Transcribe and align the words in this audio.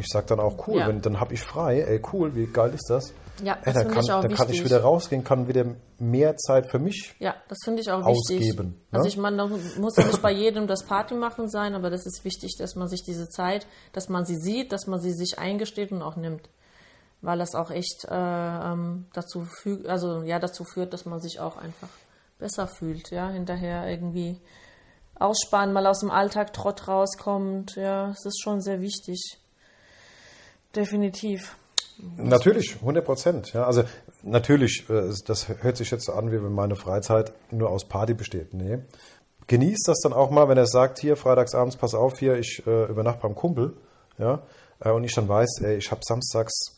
Ich 0.00 0.08
sag 0.08 0.26
dann 0.26 0.40
auch 0.40 0.66
cool, 0.66 0.78
Ja. 0.80 0.88
wenn, 0.88 1.00
dann 1.00 1.20
habe 1.20 1.34
ich 1.34 1.42
frei. 1.42 1.80
Ey, 1.82 2.02
cool, 2.12 2.34
wie 2.34 2.46
geil 2.46 2.72
ist 2.74 2.88
das? 2.90 3.12
Ja, 3.42 3.54
ey, 3.54 3.60
das 3.66 3.74
dann 3.74 3.82
finde 3.84 3.94
kann, 3.94 4.04
ich 4.04 4.12
auch 4.12 4.20
dann 4.22 4.34
kann 4.34 4.46
ich 4.48 4.52
wichtig. 4.54 4.64
wieder 4.66 4.80
rausgehen, 4.82 5.24
kann 5.24 5.48
wieder 5.48 5.64
mehr 5.98 6.36
Zeit 6.36 6.70
für 6.70 6.78
mich. 6.78 7.14
Ja, 7.20 7.34
das 7.48 7.58
finde 7.64 7.80
ich 7.82 7.90
auch 7.90 8.04
wichtig. 8.06 8.38
Ausgeben, 8.50 8.68
ne? 8.90 8.98
Also 8.98 9.08
ich 9.08 9.16
meine, 9.16 9.36
da 9.38 9.46
muss 9.46 9.96
ja 9.96 10.04
nicht 10.04 10.20
bei 10.20 10.32
jedem 10.32 10.66
das 10.66 10.84
Party 10.84 11.14
machen 11.14 11.48
sein, 11.48 11.74
aber 11.74 11.88
das 11.90 12.04
ist 12.06 12.24
wichtig, 12.24 12.56
dass 12.58 12.74
man 12.74 12.88
sich 12.88 13.02
diese 13.02 13.28
Zeit, 13.28 13.66
dass 13.92 14.08
man 14.08 14.24
sie 14.26 14.36
sieht, 14.36 14.72
dass 14.72 14.86
man 14.86 15.00
sie 15.00 15.12
sich 15.12 15.38
eingesteht 15.38 15.92
und 15.92 16.02
auch 16.02 16.16
nimmt. 16.16 16.50
Weil 17.22 17.38
das 17.38 17.54
auch 17.54 17.70
echt 17.70 18.06
äh, 18.10 18.14
ähm, 18.14 19.06
dazu 19.12 19.44
fügt, 19.44 19.86
also 19.86 20.22
ja, 20.22 20.38
dazu 20.38 20.64
führt, 20.64 20.92
dass 20.92 21.04
man 21.06 21.20
sich 21.20 21.38
auch 21.40 21.56
einfach 21.56 21.88
besser 22.38 22.66
fühlt, 22.66 23.10
ja, 23.10 23.28
hinterher 23.28 23.86
irgendwie 23.88 24.40
ausspannen, 25.18 25.74
mal 25.74 25.86
aus 25.86 26.00
dem 26.00 26.10
Alltag 26.10 26.52
Trott 26.54 26.88
rauskommt, 26.88 27.76
ja, 27.76 28.10
es 28.10 28.24
ist 28.24 28.40
schon 28.42 28.60
sehr 28.62 28.80
wichtig. 28.80 29.38
Definitiv. 30.74 31.56
Natürlich, 32.16 32.76
100 32.76 33.04
Prozent. 33.04 33.52
Ja, 33.52 33.64
also 33.64 33.84
natürlich, 34.22 34.88
äh, 34.88 35.12
das 35.26 35.48
hört 35.48 35.76
sich 35.76 35.90
jetzt 35.90 36.06
so 36.06 36.12
an, 36.12 36.32
wie 36.32 36.42
wenn 36.42 36.52
meine 36.52 36.76
Freizeit 36.76 37.32
nur 37.50 37.70
aus 37.70 37.84
Party 37.84 38.14
besteht. 38.14 38.54
Nee. 38.54 38.78
Genießt 39.46 39.88
das 39.88 39.98
dann 40.00 40.12
auch 40.12 40.30
mal, 40.30 40.48
wenn 40.48 40.56
er 40.56 40.66
sagt, 40.66 40.98
hier 40.98 41.16
freitagsabends, 41.16 41.76
pass 41.76 41.94
auf, 41.94 42.18
hier, 42.18 42.38
ich 42.38 42.62
äh, 42.66 42.84
übernachte 42.86 43.22
beim 43.22 43.34
Kumpel. 43.34 43.76
Ja, 44.18 44.42
äh, 44.80 44.90
und 44.90 45.04
ich 45.04 45.14
dann 45.14 45.28
weiß, 45.28 45.60
ey, 45.62 45.76
ich 45.76 45.90
habe 45.90 46.00
samstags 46.04 46.76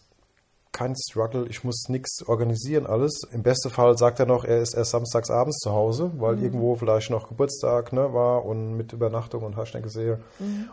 kein 0.72 0.97
Struggle, 0.97 1.47
ich 1.48 1.64
muss 1.64 1.88
nichts 1.88 2.27
organisieren, 2.27 2.86
alles. 2.86 3.22
Im 3.30 3.42
besten 3.42 3.69
Fall 3.69 3.97
sagt 3.98 4.20
er 4.20 4.27
noch, 4.27 4.45
er 4.45 4.62
ist 4.62 4.74
erst 4.74 4.92
samstags 4.92 5.30
abends 5.30 5.59
zu 5.59 5.70
Hause, 5.72 6.11
weil 6.16 6.42
irgendwo 6.42 6.77
vielleicht 6.77 7.11
noch 7.11 7.28
Geburtstag 7.28 7.92
ne, 7.92 8.14
war 8.14 8.45
und 8.47 8.74
mit 8.74 8.92
Übernachtung 8.95 9.42
und 9.42 9.56
du 9.56 9.61
nicht 9.61 9.83
gesehen. 9.83 10.24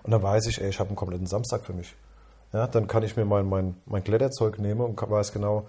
Und 0.01 0.11
dann 0.11 0.23
weiß 0.23 0.47
ich, 0.47 0.61
ey, 0.61 0.69
ich 0.69 0.79
habe 0.79 0.88
einen 0.88 0.95
kompletten 0.95 1.27
Samstag 1.27 1.65
für 1.65 1.73
mich. 1.73 1.95
Ja, 2.53 2.67
dann 2.67 2.88
kann 2.88 3.03
ich 3.03 3.16
mir 3.16 3.26
mein, 3.26 3.48
mein, 3.48 3.76
mein 3.85 4.03
Kletterzeug 4.03 4.59
nehmen 4.59 4.81
und 4.81 4.99
weiß 4.99 5.31
genau, 5.34 5.67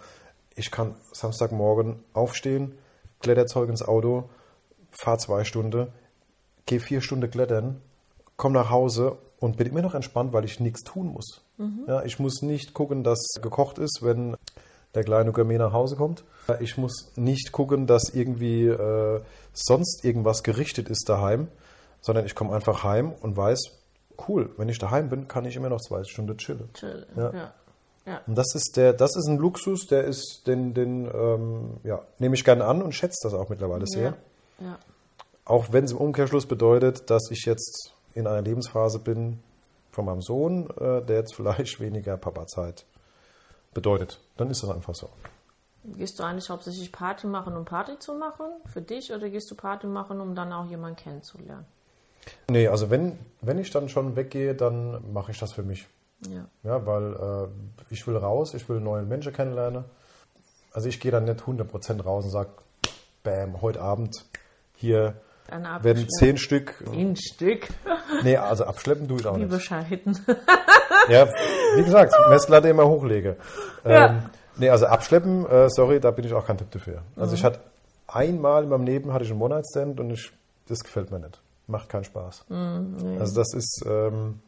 ich 0.57 0.71
kann 0.71 0.95
Samstagmorgen 1.13 2.03
aufstehen, 2.13 2.75
Kletterzeug 3.21 3.69
ins 3.69 3.83
Auto, 3.83 4.29
fahre 4.91 5.19
zwei 5.19 5.45
Stunden, 5.45 5.89
gehe 6.67 6.81
vier 6.81 7.01
Stunden 7.01 7.31
klettern, 7.31 7.81
komme 8.37 8.55
nach 8.55 8.71
Hause 8.71 9.19
und 9.39 9.57
bin 9.57 9.67
immer 9.67 9.83
noch 9.83 9.95
entspannt, 9.95 10.33
weil 10.33 10.45
ich 10.45 10.61
nichts 10.61 10.83
tun 10.83 11.09
muss. 11.09 11.43
Ja, 11.87 12.03
ich 12.05 12.19
muss 12.19 12.41
nicht 12.43 12.73
gucken, 12.73 13.05
dass 13.05 13.21
gekocht 13.43 13.79
ist, 13.79 14.01
wenn 14.03 14.37
der 14.95 15.05
kleine 15.05 15.33
Gourmet 15.33 15.59
nach 15.59 15.73
Hause 15.73 15.97
kommt. 15.97 16.25
Ich 16.61 16.77
muss 16.77 17.13
nicht 17.17 17.53
gucken, 17.53 17.87
dass 17.87 18.11
irgendwie 18.15 18.67
äh, 18.67 19.21
sonst 19.53 20.05
irgendwas 20.05 20.43
gerichtet 20.43 20.89
ist 20.89 21.09
daheim, 21.09 21.49
sondern 22.01 22.25
ich 22.25 22.35
komme 22.35 22.55
einfach 22.55 22.83
heim 22.83 23.13
und 23.13 23.37
weiß, 23.37 23.80
cool, 24.29 24.51
wenn 24.57 24.69
ich 24.69 24.79
daheim 24.79 25.09
bin, 25.09 25.29
kann 25.29 25.45
ich 25.45 25.57
immer 25.57 25.69
noch 25.69 25.81
zwei 25.81 26.05
Stunden 26.05 26.37
chillen. 26.39 26.71
Chill. 26.75 27.07
Ja. 27.17 27.33
Ja. 27.33 27.53
ja. 28.07 28.21
Und 28.27 28.37
das 28.37 28.55
ist 28.55 28.77
der, 28.77 28.93
das 28.93 29.17
ist 29.17 29.27
ein 29.29 29.39
Luxus, 29.39 29.87
der 29.87 30.05
ist, 30.05 30.43
den, 30.47 30.75
den 30.75 31.07
ähm, 31.13 31.77
ja, 31.85 32.03
nehme 32.19 32.35
ich 32.35 32.45
gerne 32.45 32.65
an 32.65 32.83
und 32.83 32.93
schätze 32.93 33.19
das 33.23 33.35
auch 33.35 33.49
mittlerweile 33.49 33.87
sehr. 33.87 34.17
Ja. 34.59 34.79
Auch 35.45 35.73
wenn 35.73 35.85
es 35.85 35.93
im 35.93 35.99
Umkehrschluss 35.99 36.47
bedeutet, 36.47 37.11
dass 37.11 37.31
ich 37.31 37.45
jetzt 37.45 37.93
in 38.15 38.27
einer 38.27 38.43
Lebensphase 38.43 38.99
bin 38.99 39.41
von 39.91 40.05
meinem 40.05 40.23
Sohn, 40.23 40.71
äh, 40.79 41.03
der 41.03 41.19
jetzt 41.19 41.35
vielleicht 41.35 41.81
weniger 41.81 42.17
Papa-Zeit 42.17 42.85
bedeutet. 43.75 44.21
Dann 44.37 44.51
ist 44.51 44.63
das 44.63 44.71
einfach 44.71 44.95
so. 44.95 45.09
Gehst 45.83 46.19
du 46.19 46.25
eigentlich 46.25 46.51
hauptsächlich 46.51 46.93
Party 46.93 47.27
machen, 47.27 47.57
um 47.57 47.65
Party 47.65 47.99
zu 47.99 48.15
machen 48.15 48.45
für 48.67 48.83
dich 48.83 49.13
oder 49.13 49.31
gehst 49.31 49.51
du 49.51 49.55
Party 49.55 49.87
machen, 49.87 50.21
um 50.21 50.35
dann 50.35 50.53
auch 50.53 50.67
jemanden 50.67 50.97
kennenzulernen? 50.97 51.65
Nee, 52.49 52.69
also 52.69 52.91
wenn, 52.91 53.19
wenn 53.41 53.59
ich 53.59 53.71
dann 53.71 53.89
schon 53.89 54.17
weggehe, 54.17 54.55
dann 54.55 55.13
mache 55.13 55.31
ich 55.33 55.39
das 55.39 55.53
für 55.53 55.63
mich. 55.63 55.87
Ja. 56.29 56.45
Ja, 56.63 56.87
weil 56.87 57.15
äh, 57.15 57.49
ich 57.93 58.07
will 58.07 58.17
raus, 58.17 58.55
ich 58.55 58.69
will 58.69 58.81
neue 58.81 59.03
Menschen 59.03 59.33
kennenlernen. 59.33 59.85
Also 60.73 60.89
ich 60.89 61.01
gehe 61.01 61.11
dann 61.11 61.25
nicht 61.25 61.41
100% 61.41 62.03
raus 62.03 62.25
und 62.25 62.31
sage, 62.31 62.51
bam, 63.23 63.61
heute 63.63 63.81
Abend 63.81 64.25
hier 64.75 65.15
werden 65.83 66.07
zehn 66.19 66.37
Stück. 66.37 66.83
Ein 66.93 67.17
Stück. 67.17 67.69
Nee, 68.25 68.37
also 68.37 68.65
abschleppen 68.65 69.07
tue 69.09 69.21
ich 69.21 69.27
auch 69.27 69.37
Wie 69.37 69.41
nicht. 69.43 69.51
bescheiden. 69.51 70.19
Ja, 71.09 71.29
wie 71.77 71.83
gesagt, 71.85 72.13
Messlatte 72.29 72.69
immer 72.69 72.87
hochlege. 72.87 73.37
Ja. 73.85 74.07
Ähm, 74.11 74.23
nee, 74.57 74.69
also 74.69 74.87
abschleppen, 74.87 75.47
äh, 75.47 75.71
sorry, 75.71 76.01
da 76.01 76.11
bin 76.11 76.25
ich 76.27 76.35
auch 76.35 76.45
kein 76.45 76.59
Typ 76.59 76.71
dafür. 76.73 77.03
Also 77.17 77.31
Mhm. 77.31 77.35
ich 77.37 77.45
hatte 77.45 77.61
einmal 78.09 78.65
in 78.65 78.69
meinem 78.69 78.85
Leben 78.85 79.13
hatte 79.13 79.25
ich 79.25 79.31
einen 79.31 79.41
One-Night-Stand 79.41 80.01
und 80.01 80.11
ich, 80.11 80.33
das 80.69 80.81
gefällt 80.81 81.11
mir 81.13 81.21
nicht. 81.21 81.41
Macht 81.71 81.89
keinen 81.89 82.05
Spaß. 82.05 82.45
Mhm, 82.49 83.17
Also 83.21 83.35
das 83.35 83.55
ist, 83.55 83.83
ähm, 83.87 84.41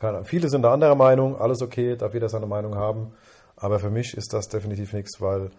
keine 0.00 0.16
Ahnung, 0.18 0.24
viele 0.26 0.48
sind 0.48 0.62
da 0.62 0.72
anderer 0.72 0.94
Meinung, 0.96 1.40
alles 1.40 1.62
okay, 1.62 1.96
darf 1.96 2.12
jeder 2.14 2.28
seine 2.28 2.46
Meinung 2.46 2.74
haben. 2.74 3.12
Aber 3.56 3.78
für 3.78 3.90
mich 3.90 4.14
ist 4.16 4.32
das 4.32 4.48
definitiv 4.48 4.92
nichts, 4.92 5.20
weil 5.20 5.50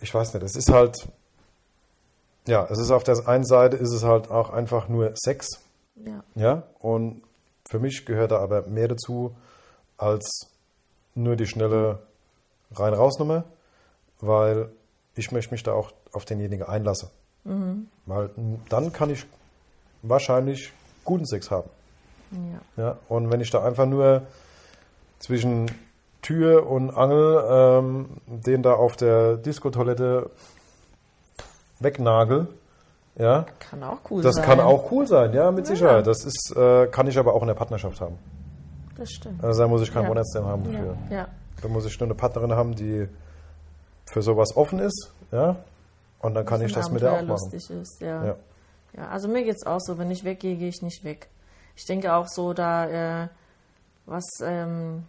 ich 0.00 0.14
weiß 0.14 0.32
nicht, 0.34 0.42
es 0.44 0.56
ist 0.56 0.70
halt, 0.70 0.96
ja, 2.46 2.66
es 2.70 2.78
ist 2.78 2.90
auf 2.90 3.04
der 3.04 3.28
einen 3.28 3.44
Seite 3.44 3.76
ist 3.76 3.92
es 3.92 4.04
halt 4.04 4.30
auch 4.30 4.50
einfach 4.50 4.88
nur 4.88 5.12
Sex. 5.14 5.60
Ja. 5.96 6.24
Ja, 6.34 6.62
und 6.78 7.22
für 7.68 7.78
mich 7.78 8.06
gehört 8.06 8.30
da 8.30 8.38
aber 8.38 8.62
mehr 8.66 8.88
dazu 8.88 9.36
als 9.98 10.48
nur 11.14 11.36
die 11.36 11.46
schnelle 11.46 11.98
Rein-Raus-Nummer, 12.72 13.44
weil 14.20 14.70
ich 15.14 15.30
möchte 15.30 15.52
mich 15.52 15.62
da 15.62 15.72
auch 15.72 15.92
auf 16.12 16.24
denjenigen 16.24 16.66
einlassen. 16.66 17.10
Weil 17.44 18.30
m, 18.36 18.60
dann 18.68 18.92
kann 18.92 19.10
ich 19.10 19.26
wahrscheinlich 20.02 20.72
guten 21.04 21.24
Sex 21.26 21.50
haben. 21.50 21.68
Ja. 22.76 22.82
Ja, 22.84 22.98
und 23.08 23.30
wenn 23.30 23.40
ich 23.40 23.50
da 23.50 23.62
einfach 23.64 23.86
nur 23.86 24.22
zwischen 25.18 25.70
Tür 26.22 26.66
und 26.68 26.90
Angel 26.90 27.44
ähm, 27.50 28.08
den 28.26 28.62
da 28.62 28.74
auf 28.74 28.96
der 28.96 29.36
Diskotoilette 29.36 30.30
wegnagel, 31.80 32.48
ja, 33.18 33.44
Kann 33.58 33.82
auch 33.82 33.98
cool 34.10 34.22
das 34.22 34.36
sein. 34.36 34.44
kann 34.44 34.60
auch 34.60 34.90
cool 34.90 35.06
sein, 35.06 35.34
ja, 35.34 35.50
mit 35.50 35.66
Sicherheit. 35.66 36.06
Das 36.06 36.24
ist, 36.24 36.54
äh, 36.56 36.86
kann 36.86 37.06
ich 37.08 37.18
aber 37.18 37.34
auch 37.34 37.42
in 37.42 37.48
der 37.48 37.54
Partnerschaft 37.54 38.00
haben. 38.00 38.18
Das 38.96 39.10
stimmt. 39.10 39.44
Also 39.44 39.60
da 39.62 39.68
muss 39.68 39.82
ich 39.82 39.92
keinen 39.92 40.04
Ja. 40.04 40.10
One-Night-Stand 40.10 40.46
haben 40.46 40.64
dafür. 40.64 40.96
Ja. 41.10 41.16
ja. 41.16 41.28
Da 41.60 41.68
muss 41.68 41.84
ich 41.84 41.98
nur 42.00 42.06
eine 42.06 42.14
Partnerin 42.14 42.52
haben, 42.52 42.74
die 42.74 43.06
für 44.10 44.22
sowas 44.22 44.56
offen 44.56 44.78
ist, 44.78 45.12
ja. 45.30 45.56
Und 46.22 46.34
dann 46.34 46.46
kann 46.46 46.62
ich 46.62 46.72
das 46.72 46.90
mit 46.90 47.02
der 47.02 47.12
auch 47.12 47.22
machen. 47.22 47.50
lustig 47.50 47.68
ist, 47.70 48.00
ja. 48.00 48.24
Ja. 48.24 48.36
ja. 48.96 49.08
also 49.08 49.28
mir 49.28 49.44
geht's 49.44 49.66
auch 49.66 49.80
so, 49.80 49.98
wenn 49.98 50.10
ich 50.10 50.24
weggehe, 50.24 50.56
gehe 50.56 50.68
ich 50.68 50.80
nicht 50.80 51.04
weg. 51.04 51.28
Ich 51.76 51.84
denke 51.84 52.14
auch 52.14 52.28
so, 52.28 52.54
da 52.54 53.24
äh, 53.24 53.28
was 54.06 54.24
ähm, 54.42 55.04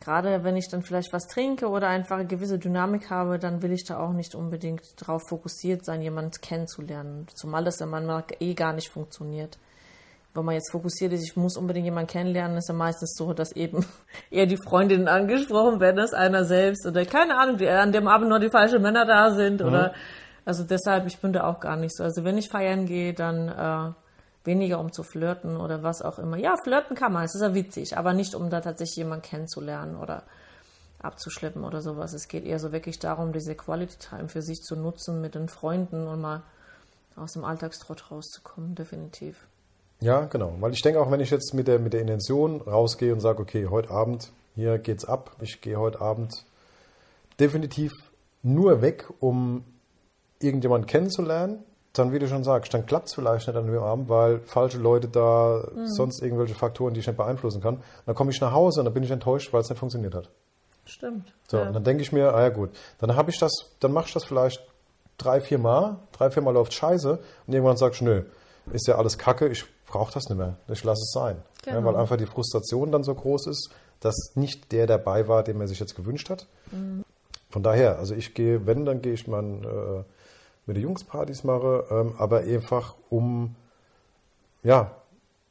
gerade 0.00 0.44
wenn 0.44 0.56
ich 0.56 0.68
dann 0.68 0.82
vielleicht 0.82 1.12
was 1.12 1.26
trinke 1.26 1.68
oder 1.68 1.88
einfach 1.88 2.18
eine 2.18 2.26
gewisse 2.26 2.58
Dynamik 2.58 3.10
habe, 3.10 3.38
dann 3.38 3.62
will 3.62 3.72
ich 3.72 3.84
da 3.84 3.98
auch 3.98 4.12
nicht 4.12 4.34
unbedingt 4.34 5.00
darauf 5.00 5.22
fokussiert 5.28 5.84
sein, 5.84 6.00
jemanden 6.00 6.30
kennenzulernen. 6.40 7.26
Zumal 7.34 7.64
das 7.64 7.80
ja 7.80 7.86
manchmal 7.86 8.24
eh 8.38 8.54
gar 8.54 8.72
nicht 8.72 8.88
funktioniert. 8.88 9.58
Wenn 10.36 10.44
man 10.44 10.54
jetzt 10.54 10.70
fokussiert 10.70 11.12
ist, 11.12 11.22
ich 11.22 11.36
muss 11.36 11.56
unbedingt 11.56 11.86
jemanden 11.86 12.10
kennenlernen, 12.10 12.58
ist 12.58 12.68
ja 12.68 12.74
meistens 12.74 13.14
so, 13.16 13.32
dass 13.32 13.52
eben 13.52 13.84
eher 14.30 14.46
die 14.46 14.56
Freundinnen 14.56 15.08
angesprochen 15.08 15.80
werden 15.80 15.98
als 15.98 16.14
einer 16.14 16.44
selbst 16.44 16.86
oder 16.86 17.04
keine 17.04 17.38
Ahnung, 17.38 17.56
die 17.56 17.68
an 17.68 17.92
dem 17.92 18.08
Abend 18.08 18.28
nur 18.28 18.38
die 18.38 18.50
falschen 18.50 18.82
Männer 18.82 19.06
da 19.06 19.34
sind 19.34 19.62
oder 19.62 19.94
also 20.44 20.62
deshalb, 20.62 21.06
ich 21.06 21.18
bin 21.18 21.32
da 21.32 21.44
auch 21.44 21.58
gar 21.58 21.76
nicht 21.76 21.96
so. 21.96 22.04
Also 22.04 22.22
wenn 22.22 22.38
ich 22.38 22.48
feiern 22.48 22.86
gehe, 22.86 23.12
dann 23.12 23.48
äh, 23.48 23.92
weniger 24.46 24.78
um 24.78 24.92
zu 24.92 25.02
flirten 25.02 25.56
oder 25.56 25.82
was 25.82 26.02
auch 26.02 26.20
immer. 26.20 26.36
Ja, 26.36 26.54
flirten 26.56 26.96
kann 26.96 27.12
man, 27.12 27.24
es 27.24 27.34
ist 27.34 27.42
ja 27.42 27.52
witzig, 27.52 27.98
aber 27.98 28.12
nicht 28.12 28.34
um 28.34 28.48
da 28.48 28.60
tatsächlich 28.60 28.96
jemanden 28.96 29.24
kennenzulernen 29.24 29.96
oder 29.96 30.22
abzuschleppen 31.00 31.64
oder 31.64 31.82
sowas. 31.82 32.12
Es 32.12 32.28
geht 32.28 32.44
eher 32.44 32.60
so 32.60 32.72
wirklich 32.72 32.98
darum, 32.98 33.32
diese 33.32 33.54
Quality 33.54 33.98
Time 33.98 34.28
für 34.28 34.40
sich 34.42 34.62
zu 34.62 34.76
nutzen 34.76 35.20
mit 35.20 35.34
den 35.34 35.48
Freunden 35.48 36.06
und 36.06 36.20
mal 36.20 36.42
aus 37.16 37.32
dem 37.32 37.44
Alltagstrott 37.44 38.10
rauszukommen, 38.10 38.74
definitiv. 38.74 39.46
Ja, 40.00 40.24
genau. 40.26 40.54
Weil 40.60 40.72
ich 40.72 40.82
denke 40.82 41.00
auch, 41.00 41.10
wenn 41.10 41.20
ich 41.20 41.30
jetzt 41.30 41.54
mit 41.54 41.68
der, 41.68 41.78
mit 41.78 41.92
der 41.92 42.00
Intention 42.00 42.60
rausgehe 42.60 43.12
und 43.12 43.20
sage, 43.20 43.40
okay, 43.40 43.66
heute 43.66 43.90
Abend, 43.90 44.30
hier 44.54 44.78
geht's 44.78 45.04
ab, 45.04 45.36
ich 45.40 45.60
gehe 45.60 45.76
heute 45.76 46.00
Abend 46.00 46.44
definitiv 47.40 47.92
nur 48.42 48.82
weg, 48.82 49.08
um 49.20 49.64
irgendjemanden 50.40 50.86
kennenzulernen, 50.86 51.64
dann, 51.92 52.12
wie 52.12 52.18
du 52.18 52.28
schon 52.28 52.44
sagst, 52.44 52.74
dann 52.74 52.84
klappt 52.84 53.08
es 53.08 53.14
vielleicht 53.14 53.46
nicht 53.46 53.56
an 53.56 53.66
dem 53.66 53.78
Abend, 53.82 54.08
weil 54.08 54.40
falsche 54.40 54.78
Leute 54.78 55.08
da, 55.08 55.66
sonst 55.84 56.22
irgendwelche 56.22 56.54
Faktoren, 56.54 56.92
die 56.92 57.00
ich 57.00 57.06
nicht 57.06 57.16
beeinflussen 57.16 57.62
kann. 57.62 57.82
Dann 58.04 58.14
komme 58.14 58.30
ich 58.30 58.40
nach 58.40 58.52
Hause 58.52 58.80
und 58.80 58.84
dann 58.84 58.94
bin 58.94 59.02
ich 59.02 59.10
enttäuscht, 59.10 59.52
weil 59.52 59.62
es 59.62 59.70
nicht 59.70 59.78
funktioniert 59.78 60.14
hat. 60.14 60.28
Stimmt. 60.84 61.32
So, 61.48 61.56
ja. 61.56 61.66
und 61.66 61.72
dann 61.72 61.84
denke 61.84 62.02
ich 62.02 62.12
mir, 62.12 62.34
ah 62.34 62.42
ja 62.42 62.48
gut, 62.50 62.70
dann 62.98 63.16
habe 63.16 63.30
ich 63.30 63.38
das, 63.38 63.52
dann 63.80 63.92
mache 63.92 64.06
ich 64.08 64.12
das 64.12 64.24
vielleicht 64.24 64.62
drei, 65.18 65.40
vier 65.40 65.58
Mal, 65.58 65.96
drei, 66.12 66.30
vier 66.30 66.42
Mal 66.42 66.52
läuft 66.52 66.74
scheiße 66.74 67.18
und 67.46 67.52
irgendwann 67.52 67.76
sagst 67.76 68.02
du, 68.02 68.04
nö, 68.04 68.22
ist 68.72 68.86
ja 68.86 68.96
alles 68.96 69.18
Kacke, 69.18 69.48
ich 69.48 69.64
brauche 69.86 70.12
das 70.12 70.28
nicht 70.28 70.38
mehr, 70.38 70.56
ich 70.68 70.84
lasse 70.84 71.02
es 71.02 71.12
sein. 71.12 71.42
Ja, 71.64 71.74
Genau. 71.74 71.88
weil 71.88 71.96
einfach 71.96 72.16
die 72.16 72.26
Frustration 72.26 72.92
dann 72.92 73.02
so 73.02 73.14
groß 73.14 73.46
ist, 73.48 73.70
dass 74.00 74.32
nicht 74.34 74.70
der 74.72 74.86
dabei 74.86 75.26
war, 75.28 75.42
den 75.42 75.58
man 75.58 75.66
sich 75.68 75.80
jetzt 75.80 75.94
gewünscht 75.96 76.28
hat. 76.30 76.46
Von 77.50 77.62
daher, 77.62 77.98
also 77.98 78.14
ich 78.14 78.34
gehe, 78.34 78.66
wenn, 78.66 78.84
dann 78.84 79.00
gehe 79.02 79.12
ich 79.14 79.26
mal 79.26 79.42
äh, 79.44 80.04
mit 80.66 80.76
den 80.76 80.82
Jungs 80.82 81.04
Partys 81.04 81.44
mache, 81.44 81.84
ähm, 81.90 82.14
aber 82.18 82.40
einfach 82.40 82.94
um 83.08 83.54
ja, 84.62 84.90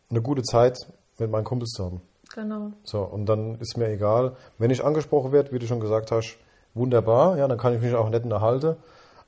eine 0.10 0.22
gute 0.22 0.44
Zeit 0.44 0.78
mit 1.18 1.32
meinen 1.32 1.44
Kumpels 1.46 1.72
zu 1.72 1.86
haben. 1.86 2.02
Genau. 2.34 2.72
So, 2.84 3.02
und 3.02 3.26
dann 3.28 3.56
ist 3.60 3.78
mir 3.78 3.88
egal, 3.90 4.36
wenn 4.58 4.70
ich 4.72 4.84
angesprochen 4.84 5.32
werde, 5.32 5.52
wie 5.54 5.60
du 5.60 5.68
schon 5.68 5.80
gesagt 5.80 6.12
hast, 6.12 6.38
wunderbar, 6.74 7.38
ja, 7.38 7.48
dann 7.48 7.58
kann 7.58 7.74
ich 7.74 7.82
mich 7.82 7.94
auch 7.96 8.10
nett 8.10 8.24
unterhalten. 8.26 8.76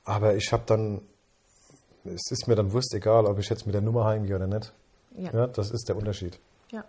Aber 0.04 0.34
ich 0.36 0.52
habe 0.52 0.62
dann, 0.66 1.00
es 2.04 2.30
ist 2.30 2.46
mir 2.48 2.54
dann 2.54 2.72
wurscht 2.72 2.92
egal, 2.94 3.26
ob 3.26 3.38
ich 3.38 3.48
jetzt 3.48 3.66
mit 3.66 3.74
der 3.74 3.82
Nummer 3.82 4.04
heimgehe 4.04 4.36
oder 4.36 4.46
nicht. 4.46 4.72
Ja. 5.18 5.30
Ja, 5.32 5.46
das 5.46 5.70
ist 5.70 5.88
der 5.88 5.96
Unterschied. 5.96 6.38
Ja. 6.70 6.84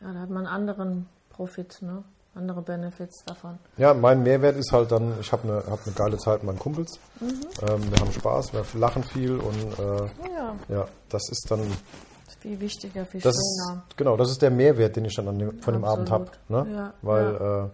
Ja, 0.00 0.12
da 0.12 0.20
hat 0.20 0.30
man 0.30 0.46
anderen 0.46 1.08
Profit, 1.30 1.78
ne? 1.82 2.02
Andere 2.34 2.60
Benefits 2.60 3.24
davon. 3.24 3.58
Ja, 3.78 3.94
mein 3.94 4.22
Mehrwert 4.22 4.56
ist 4.56 4.70
halt 4.70 4.92
dann, 4.92 5.14
ich 5.22 5.32
habe 5.32 5.44
eine 5.48 5.62
hab 5.70 5.86
ne 5.86 5.92
geile 5.94 6.18
Zeit 6.18 6.40
mit 6.40 6.44
meinen 6.48 6.58
Kumpels. 6.58 7.00
Mhm. 7.18 7.28
Ähm, 7.66 7.90
wir 7.90 7.98
haben 7.98 8.12
Spaß, 8.12 8.52
wir 8.52 8.62
lachen 8.78 9.02
viel 9.04 9.38
und 9.38 9.78
äh, 9.78 10.02
Ja, 10.34 10.54
ja, 10.68 10.88
das 11.08 11.22
ist 11.30 11.46
dann, 11.50 11.60
ist 11.62 12.38
viel 12.40 12.60
wichtiger, 12.60 13.06
viel 13.06 13.22
das 13.22 13.34
ist, 13.34 13.62
schöner. 13.66 13.82
genau, 13.96 14.18
das 14.18 14.30
ist 14.30 14.42
der 14.42 14.50
Mehrwert, 14.50 14.96
den 14.96 15.06
ich 15.06 15.14
dann 15.14 15.28
an 15.28 15.38
dem, 15.38 15.62
von 15.62 15.72
dem 15.72 15.84
Abend 15.84 16.10
habe. 16.10 16.26
Ne? 16.50 16.66
Ja, 16.74 16.92
Weil, 17.00 17.70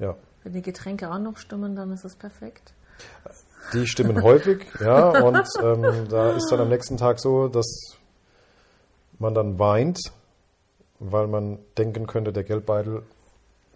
Äh, 0.00 0.04
ja, 0.04 0.14
Wenn 0.42 0.54
die 0.54 0.62
Getränke 0.62 1.10
auch 1.12 1.18
noch 1.18 1.36
stimmen, 1.36 1.76
dann 1.76 1.92
ist 1.92 2.06
es 2.06 2.16
perfekt. 2.16 2.72
Die 3.74 3.86
stimmen 3.86 4.22
häufig, 4.22 4.64
ja, 4.80 5.10
und 5.22 5.46
ähm, 5.62 6.08
da 6.08 6.30
ist 6.30 6.50
dann 6.50 6.60
am 6.60 6.68
nächsten 6.70 6.96
Tag 6.96 7.20
so, 7.20 7.46
dass 7.48 7.66
man 9.22 9.34
dann 9.34 9.58
weint, 9.58 9.98
weil 10.98 11.26
man 11.26 11.58
denken 11.78 12.06
könnte, 12.06 12.32
der 12.32 12.44
Geldbeutel, 12.44 13.02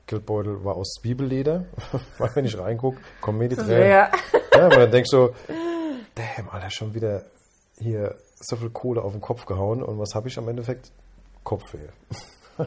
Geldbeutel 0.07 0.65
war 0.65 0.77
aus 0.77 0.93
Zwiebelleder, 1.01 1.65
weil 2.19 2.31
wenn 2.35 2.45
ich 2.45 2.59
reingucke, 2.59 2.99
kommen 3.21 3.39
mir 3.39 3.49
die 3.49 3.57
Tränen. 3.57 3.89
Ja. 3.91 4.11
Ja, 4.55 4.65
und 4.67 4.77
dann 4.77 4.91
denkst 4.91 5.11
du, 5.11 5.31
damn, 6.15 6.49
Alter, 6.51 6.71
schon 6.71 6.95
wieder 6.95 7.23
hier 7.79 8.15
so 8.41 8.57
viel 8.57 8.71
Kohle 8.71 9.03
auf 9.03 9.13
den 9.13 9.21
Kopf 9.21 9.47
gehauen 9.47 9.83
und 9.83 9.99
was 9.99 10.15
habe 10.15 10.29
ich 10.29 10.39
am 10.39 10.49
Endeffekt? 10.49 10.93
Kopfweh. 11.45 11.79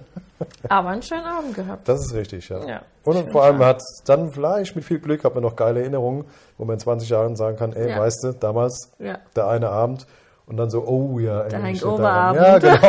Aber 0.70 0.90
einen 0.90 1.02
schönen 1.02 1.26
Abend 1.26 1.56
gehabt. 1.56 1.88
Das 1.88 2.00
ist 2.00 2.14
richtig, 2.14 2.48
ja. 2.50 2.64
Ja, 2.66 2.81
und 3.04 3.31
vor 3.31 3.44
allem 3.44 3.58
man 3.58 3.68
hat 3.70 3.81
dann 4.06 4.31
vielleicht 4.31 4.76
mit 4.76 4.86
viel 4.86 5.00
Glück 5.00 5.24
hat 5.24 5.34
man 5.34 5.44
noch 5.44 5.56
geile 5.56 5.80
Erinnerungen, 5.81 6.26
wo 6.58 6.66
man 6.66 6.76
in 6.76 6.80
20 6.80 7.10
Jahren 7.10 7.36
sagen 7.36 7.58
kann, 7.58 7.74
ey, 7.74 7.90
Ja. 7.90 8.00
weißt 8.00 8.24
du, 8.24 8.31
damals 8.34 8.92
Ja. 9.00 9.18
der 9.36 9.48
eine 9.48 9.70
Abend 9.70 10.06
und 10.50 10.57
dann 10.57 10.69
so, 10.72 10.84
oh 10.86 11.19
ja, 11.19 11.42
ey, 11.44 11.62
hängt. 11.62 11.86
Oberabend. 11.86 12.42
Ja, 12.42 12.57
genau. 12.60 12.81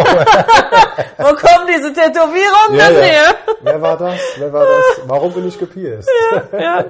Wo 1.18 1.34
kommen 1.36 1.66
diese 1.68 1.92
Tätowierungen 1.92 2.78
ja, 2.78 2.86
dann 2.86 2.94
ja. 2.94 3.00
her? 3.02 3.34
Wer 3.60 3.82
war 3.82 3.96
das? 3.98 4.18
Wer 4.38 4.52
war 4.52 4.64
das? 4.64 5.02
Warum 5.06 5.32
bin 5.34 5.46
ich 5.46 5.58
gepierst? 5.58 6.08
Ja. 6.52 6.86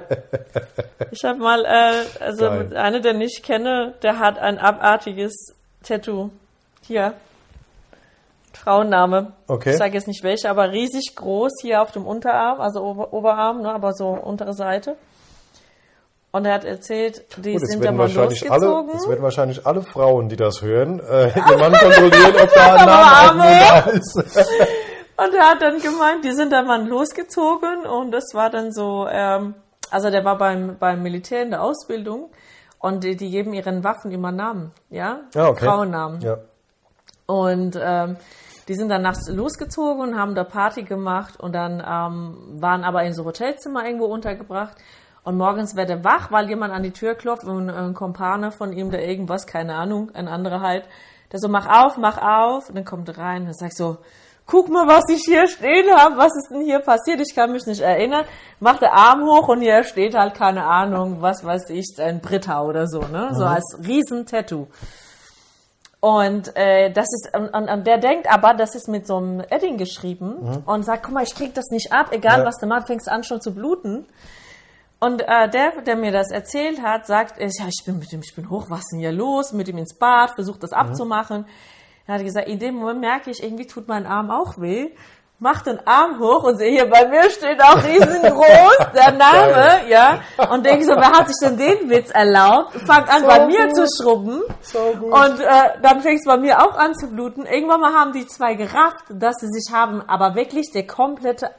Ich 1.11 1.23
habe 1.25 1.39
mal, 1.39 1.65
äh, 1.65 2.23
also 2.23 2.45
Geil. 2.45 2.77
einer, 2.77 3.01
den 3.01 3.19
ich 3.19 3.43
kenne, 3.43 3.95
der 4.01 4.19
hat 4.19 4.39
ein 4.39 4.57
abartiges 4.59 5.53
Tattoo. 5.83 6.29
Hier. 6.87 7.13
Frauenname. 8.53 9.33
Okay. 9.47 9.71
Ich 9.71 9.77
sage 9.77 9.93
jetzt 9.93 10.07
nicht 10.07 10.23
welche, 10.23 10.49
aber 10.49 10.71
riesig 10.71 11.15
groß 11.15 11.51
hier 11.61 11.81
auf 11.81 11.91
dem 11.91 12.05
Unterarm, 12.05 12.61
also 12.61 12.81
Ober 12.81 13.11
Oberarm, 13.11 13.61
ne, 13.61 13.73
aber 13.73 13.93
so 13.93 14.07
untere 14.07 14.53
Seite. 14.53 14.95
Und 16.33 16.45
er 16.45 16.53
hat 16.53 16.63
erzählt, 16.63 17.25
die 17.43 17.53
Gut, 17.53 17.67
sind 17.67 17.79
da 17.79 17.85
werden, 17.85 17.97
mal 17.97 18.03
wahrscheinlich 18.03 18.49
alle, 18.49 18.65
losgezogen. 18.65 18.93
jetzt 18.93 19.09
werden 19.09 19.23
wahrscheinlich 19.23 19.67
alle 19.67 19.81
Frauen, 19.81 20.29
die 20.29 20.37
das 20.37 20.61
hören, 20.61 20.99
äh, 20.99 21.27
ihr 21.51 21.57
Mann 21.57 21.73
kontrollieren, 21.73 22.35
ob 22.41 22.53
da 22.53 22.75
ein 22.75 23.37
Name 23.37 23.91
ist. 23.97 24.15
Und 24.15 25.35
er 25.35 25.51
hat 25.51 25.61
dann 25.61 25.79
gemeint, 25.81 26.23
die 26.23 26.31
sind 26.31 26.53
da 26.53 26.63
mal 26.63 26.87
losgezogen 26.87 27.85
und 27.85 28.11
das 28.11 28.33
war 28.33 28.49
dann 28.49 28.71
so, 28.71 29.07
ähm, 29.11 29.55
also 29.91 30.09
der 30.09 30.23
war 30.23 30.37
beim, 30.37 30.77
beim 30.79 31.03
Militär 31.03 31.43
in 31.43 31.51
der 31.51 31.61
Ausbildung 31.61 32.31
und 32.79 33.03
die, 33.03 33.17
die 33.17 33.29
geben 33.29 33.53
ihren 33.53 33.83
Waffen 33.83 34.11
immer 34.11 34.31
Namen, 34.31 34.71
ja? 34.89 35.19
Ja, 35.35 35.49
okay. 35.49 35.65
Frauennamen. 35.65 36.21
Ja. 36.21 36.37
Und 37.25 37.77
ähm, 37.79 38.15
die 38.67 38.73
sind 38.73 38.89
dann 38.89 39.01
nachts 39.01 39.29
losgezogen 39.29 40.01
und 40.01 40.17
haben 40.17 40.33
da 40.33 40.43
Party 40.43 40.83
gemacht 40.83 41.39
und 41.39 41.53
dann 41.53 41.83
ähm, 41.85 42.61
waren 42.61 42.83
aber 42.83 43.03
in 43.03 43.13
so 43.13 43.25
Hotelzimmer 43.25 43.85
irgendwo 43.85 44.05
untergebracht. 44.05 44.77
Und 45.23 45.37
morgens 45.37 45.75
wird 45.75 45.89
er 45.89 46.03
wach, 46.03 46.31
weil 46.31 46.49
jemand 46.49 46.73
an 46.73 46.81
die 46.83 46.91
Tür 46.91 47.13
klopft 47.15 47.43
und 47.43 47.69
ein 47.69 47.93
Kumpane 47.93 48.51
von 48.51 48.73
ihm, 48.73 48.89
der 48.89 49.07
irgendwas, 49.07 49.45
keine 49.45 49.75
Ahnung, 49.75 50.09
ein 50.15 50.27
anderer 50.27 50.61
halt, 50.61 50.85
der 51.31 51.39
so, 51.39 51.47
mach 51.47 51.67
auf, 51.67 51.97
mach 51.97 52.17
auf. 52.17 52.69
Und 52.69 52.75
dann 52.75 52.85
kommt 52.85 53.07
er 53.07 53.17
rein 53.17 53.45
und 53.45 53.55
sagt 53.55 53.77
so, 53.77 53.97
guck 54.47 54.67
mal, 54.69 54.87
was 54.87 55.03
ich 55.09 55.21
hier 55.23 55.47
stehen 55.47 55.95
habe, 55.95 56.17
was 56.17 56.35
ist 56.35 56.49
denn 56.51 56.61
hier 56.61 56.79
passiert? 56.79 57.21
Ich 57.21 57.35
kann 57.35 57.51
mich 57.51 57.65
nicht 57.67 57.81
erinnern. 57.81 58.25
Macht 58.59 58.81
der 58.81 58.93
Arm 58.93 59.23
hoch 59.23 59.47
und 59.47 59.61
hier 59.61 59.83
steht 59.83 60.15
halt, 60.15 60.33
keine 60.33 60.65
Ahnung, 60.65 61.21
was 61.21 61.45
weiß 61.45 61.69
ich, 61.69 61.95
ein 61.99 62.19
Britta 62.19 62.63
oder 62.63 62.87
so, 62.87 63.01
ne? 63.01 63.29
So 63.33 63.45
als 63.45 63.77
Riesen-Tattoo. 63.85 64.67
Und 65.99 66.55
äh, 66.55 66.91
das 66.91 67.05
ist 67.13 67.29
und, 67.37 67.49
und, 67.53 67.85
der 67.85 67.99
denkt 67.99 68.27
aber, 68.27 68.55
das 68.55 68.73
ist 68.73 68.87
mit 68.87 69.05
so 69.05 69.17
einem 69.17 69.41
Edding 69.51 69.77
geschrieben 69.77 70.63
und 70.65 70.83
sagt, 70.83 71.03
guck 71.03 71.13
mal, 71.13 71.21
ich 71.23 71.35
krieg 71.35 71.53
das 71.53 71.69
nicht 71.69 71.93
ab, 71.93 72.07
egal 72.11 72.39
Ja. 72.39 72.45
was 72.45 72.57
du 72.57 72.65
machst, 72.65 72.87
fängst 72.87 73.07
an 73.07 73.23
schon 73.23 73.39
zu 73.39 73.53
bluten. 73.53 74.07
Und 75.03 75.23
äh, 75.23 75.49
der, 75.49 75.81
der 75.81 75.95
mir 75.95 76.11
das 76.11 76.29
erzählt 76.29 76.79
hat, 76.83 77.07
sagt, 77.07 77.39
äh, 77.39 77.47
ja, 77.47 77.65
ich 77.67 77.83
bin 77.83 77.97
mit 77.97 78.11
dem, 78.11 78.21
ich 78.21 78.35
bin 78.35 78.51
hoch, 78.51 78.67
was 78.69 78.81
ist 78.81 78.91
denn 78.91 78.99
hier 78.99 79.11
los? 79.11 79.51
Mit 79.51 79.67
ihm 79.67 79.79
ins 79.79 79.97
Bad, 79.97 80.35
versucht 80.35 80.61
das 80.61 80.73
abzumachen. 80.73 81.47
Er 82.05 82.15
hat 82.15 82.23
gesagt, 82.23 82.47
in 82.47 82.59
dem 82.59 82.75
Moment 82.75 82.99
merke 82.99 83.31
ich, 83.31 83.41
irgendwie 83.41 83.65
tut 83.65 83.87
mein 83.87 84.05
Arm 84.05 84.29
auch 84.29 84.59
weh. 84.59 84.91
Mach 85.39 85.63
den 85.63 85.79
Arm 85.87 86.19
hoch 86.19 86.43
und 86.43 86.59
sehe 86.59 86.69
hier, 86.69 86.87
bei 86.87 87.07
mir 87.07 87.27
steht 87.31 87.59
auch 87.63 87.83
riesengroß 87.83 88.77
der 88.93 89.11
Name, 89.13 89.89
ja. 89.89 90.19
Und 90.51 90.63
denke 90.63 90.85
so, 90.85 90.91
wer 90.91 91.11
hat 91.11 91.27
sich 91.27 91.37
denn 91.41 91.57
den 91.57 91.89
Witz 91.89 92.11
erlaubt? 92.11 92.75
Fang 92.85 93.05
an, 93.05 93.21
So 93.21 93.27
bei 93.27 93.47
mir 93.47 93.65
gut. 93.69 93.75
zu 93.75 93.87
schrubben. 93.87 94.41
So 94.61 94.93
gut. 94.99 95.11
Und 95.11 95.39
äh, 95.39 95.81
dann 95.81 96.01
fing 96.01 96.17
es 96.17 96.25
bei 96.27 96.37
mir 96.37 96.61
auch 96.63 96.75
an 96.77 96.93
zu 96.93 97.07
bluten. 97.07 97.47
Irgendwann 97.47 97.79
mal 97.81 97.93
haben 97.93 98.13
die 98.13 98.27
zwei 98.27 98.53
gerafft, 98.53 99.05
dass 99.09 99.37
sie 99.39 99.47
sich 99.47 99.73
haben, 99.73 100.03
aber 100.07 100.35
wirklich 100.35 100.69
der 100.71 100.85
komplette 100.85 101.49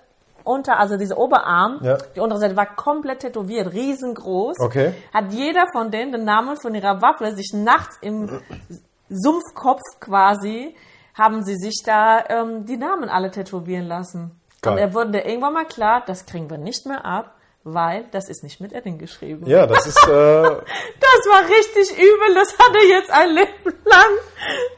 unter, 0.44 0.79
also 0.79 0.97
dieser 0.97 1.19
Oberarm, 1.19 1.79
Ja. 1.83 1.99
die 2.15 2.21
untere 2.21 2.39
Seite 2.41 2.56
war 2.56 2.67
komplett 2.75 3.21
tätowiert, 3.21 3.73
riesengroß. 3.73 4.59
Okay. 4.61 4.94
Hat 5.12 5.33
jeder 5.33 5.67
von 5.73 5.91
denen 5.91 6.12
den 6.12 6.25
Namen 6.25 6.56
von 6.61 6.75
ihrer 6.75 7.00
Waffe 7.03 7.35
sich 7.35 7.53
nachts 7.55 7.99
im 8.00 8.41
Sumpfkopf 9.09 9.81
quasi, 10.00 10.75
haben 11.15 11.43
sie 11.44 11.56
sich 11.56 11.83
da 11.85 12.25
ähm, 12.29 12.65
die 12.65 12.77
Namen 12.77 13.09
alle 13.09 13.31
tätowieren 13.31 13.87
lassen. 13.87 14.41
Geil. 14.62 14.73
Und 14.75 14.79
er 14.79 14.94
wurde 14.94 15.21
irgendwann 15.21 15.53
mal 15.55 15.65
klar, 15.67 16.03
das 16.06 16.25
kriegen 16.25 16.49
wir 16.49 16.59
nicht 16.59 16.87
mehr 16.87 17.05
ab, 17.05 17.35
weil 17.64 18.05
das 18.11 18.29
ist 18.29 18.43
nicht 18.43 18.61
mit 18.61 18.73
Edding 18.73 18.99
geschrieben. 18.99 19.47
Ja, 19.47 19.67
das 19.67 19.87
ist, 19.87 20.03
äh, 20.09 20.11
Das 21.14 21.26
war 21.31 21.43
richtig 21.49 21.93
übel, 21.97 22.35
das 22.35 22.53
hat 22.59 22.75
er 22.75 22.88
jetzt 22.88 23.11
ein 23.11 23.31
Leben 23.31 23.79
lang. 23.85 24.19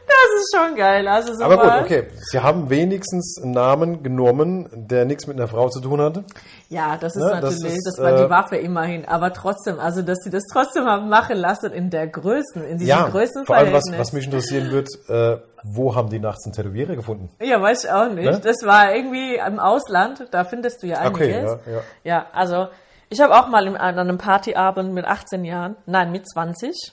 Das 0.06 0.42
ist 0.42 0.54
schon 0.54 0.76
geil. 0.76 1.08
Also 1.08 1.32
so 1.34 1.42
aber 1.44 1.56
gut, 1.56 1.84
okay. 1.84 2.08
Sie 2.30 2.40
haben 2.40 2.68
wenigstens 2.68 3.40
einen 3.42 3.52
Namen 3.52 4.02
genommen, 4.02 4.68
der 4.72 5.04
nichts 5.06 5.26
mit 5.26 5.38
einer 5.38 5.48
Frau 5.48 5.68
zu 5.70 5.80
tun 5.80 6.00
hatte. 6.00 6.24
Ja, 6.68 6.96
das 6.98 7.16
ist 7.16 7.22
Ne, 7.22 7.30
das 7.40 7.54
natürlich, 7.60 7.78
das, 7.84 7.94
ist, 7.94 8.02
war 8.02 8.12
äh, 8.18 8.24
die 8.24 8.30
Waffe 8.30 8.56
immerhin. 8.56 9.06
Aber 9.06 9.32
trotzdem, 9.32 9.78
also 9.80 10.02
dass 10.02 10.18
sie 10.22 10.30
das 10.30 10.42
trotzdem 10.52 10.84
haben 10.84 11.08
machen 11.08 11.36
lassen 11.36 11.72
in 11.72 11.88
der 11.90 12.06
Größen, 12.08 12.62
in 12.64 12.78
diesem 12.78 12.88
Ja, 12.88 13.08
Größenverhältnis. 13.08 13.46
vor 13.46 13.56
allem, 13.56 13.72
was, 13.72 13.84
was 13.98 14.12
mich 14.12 14.26
interessieren 14.26 14.70
wird, 14.70 14.88
äh, 15.08 15.38
wo 15.66 15.94
haben 15.96 16.10
die 16.10 16.18
nachts 16.18 16.44
einen 16.46 16.52
Tätowierer 16.54 16.94
gefunden? 16.94 17.30
Ja, 17.40 17.60
weiß 17.60 17.84
ich 17.84 17.90
auch 17.90 18.08
nicht. 18.10 18.24
Ne? 18.30 18.38
Das 18.40 18.56
war 18.64 18.94
irgendwie 18.94 19.36
im 19.36 19.58
Ausland, 19.58 20.28
da 20.30 20.44
findest 20.44 20.82
du 20.82 20.86
ja 20.86 20.98
einiges. 20.98 21.50
Okay, 21.50 21.70
ja, 21.70 21.72
ja. 21.76 21.80
Ja, 22.04 22.26
also 22.32 22.68
ich 23.08 23.20
habe 23.20 23.34
auch 23.34 23.48
mal 23.48 23.66
an 23.76 23.98
einem 23.98 24.18
Partyabend 24.18 24.92
mit 24.92 25.06
18 25.06 25.44
Jahren, 25.44 25.76
nein, 25.86 26.12
mit 26.12 26.28
20, 26.28 26.92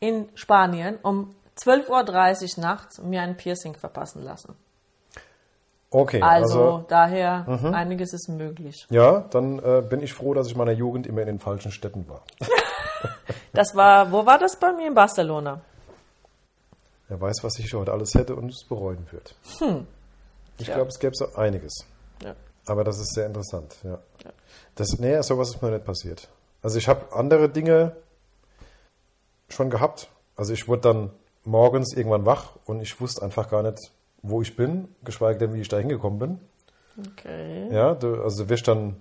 in 0.00 0.28
Spanien 0.34 0.98
um 1.02 1.34
12.30 1.58 2.56
Uhr 2.58 2.62
nachts 2.64 2.98
mir 3.02 3.20
ein 3.22 3.36
Piercing 3.36 3.74
verpassen 3.74 4.22
lassen. 4.22 4.56
Okay, 5.90 6.20
Also, 6.22 6.60
also, 6.60 6.78
Mhm. 6.78 6.84
daher, 6.88 7.46
einiges 7.72 8.12
ist 8.12 8.28
möglich. 8.28 8.86
ja, 8.90 9.20
dann 9.30 9.60
äh, 9.60 9.80
bin 9.88 10.02
ich 10.02 10.12
froh, 10.12 10.34
dass 10.34 10.46
ich 10.48 10.52
in 10.54 10.58
meiner 10.58 10.72
Jugend 10.72 11.06
immer 11.06 11.20
in 11.20 11.26
den 11.28 11.38
falschen 11.38 11.70
Städten 11.70 12.08
war. 12.08 12.22
Das 13.52 13.76
war, 13.76 14.10
wo 14.10 14.26
war 14.26 14.38
das 14.38 14.56
bei 14.58 14.72
mir? 14.72 14.88
In 14.88 14.94
Barcelona. 14.94 15.60
Wer 17.08 17.20
weiß, 17.20 17.38
was 17.42 17.58
ich 17.58 17.72
heute 17.74 17.92
alles 17.92 18.14
hätte 18.14 18.34
und 18.34 18.48
es 18.50 18.64
bereuen 18.68 19.06
wird. 19.12 19.34
Ich 20.58 20.66
Ja. 20.68 20.74
glaube, 20.76 20.88
es 20.88 20.98
gäbe 20.98 21.14
so 21.14 21.34
einiges. 21.34 21.84
Ja. 22.22 22.34
Aber 22.66 22.82
das 22.84 22.98
ist 22.98 23.14
sehr 23.14 23.26
interessant, 23.26 23.76
ja. 23.84 23.98
Das, 24.74 24.98
nee, 24.98 25.20
sowas 25.20 25.50
ist 25.50 25.62
mir 25.62 25.70
nicht 25.70 25.84
passiert. 25.84 26.28
Also 26.62 26.78
ich 26.78 26.88
habe 26.88 27.12
andere 27.12 27.48
Dinge 27.50 27.94
schon 29.48 29.68
gehabt. 29.70 30.08
Also 30.36 30.52
ich 30.52 30.66
wurde 30.66 30.80
dann 30.82 31.10
morgens 31.44 31.94
irgendwann 31.94 32.24
wach 32.24 32.56
und 32.64 32.80
ich 32.80 32.98
wusste 33.00 33.22
einfach 33.22 33.50
gar 33.50 33.62
nicht, 33.62 33.78
wo 34.22 34.40
ich 34.40 34.56
bin, 34.56 34.88
geschweige 35.04 35.38
denn, 35.40 35.52
wie 35.54 35.60
ich 35.60 35.68
da 35.68 35.76
hingekommen 35.78 36.18
bin. 36.18 36.40
Okay. 37.10 37.68
Ja, 37.72 37.94
du, 37.94 38.22
also 38.22 38.44
du 38.44 38.48
wirst 38.48 38.66
dann, 38.66 39.00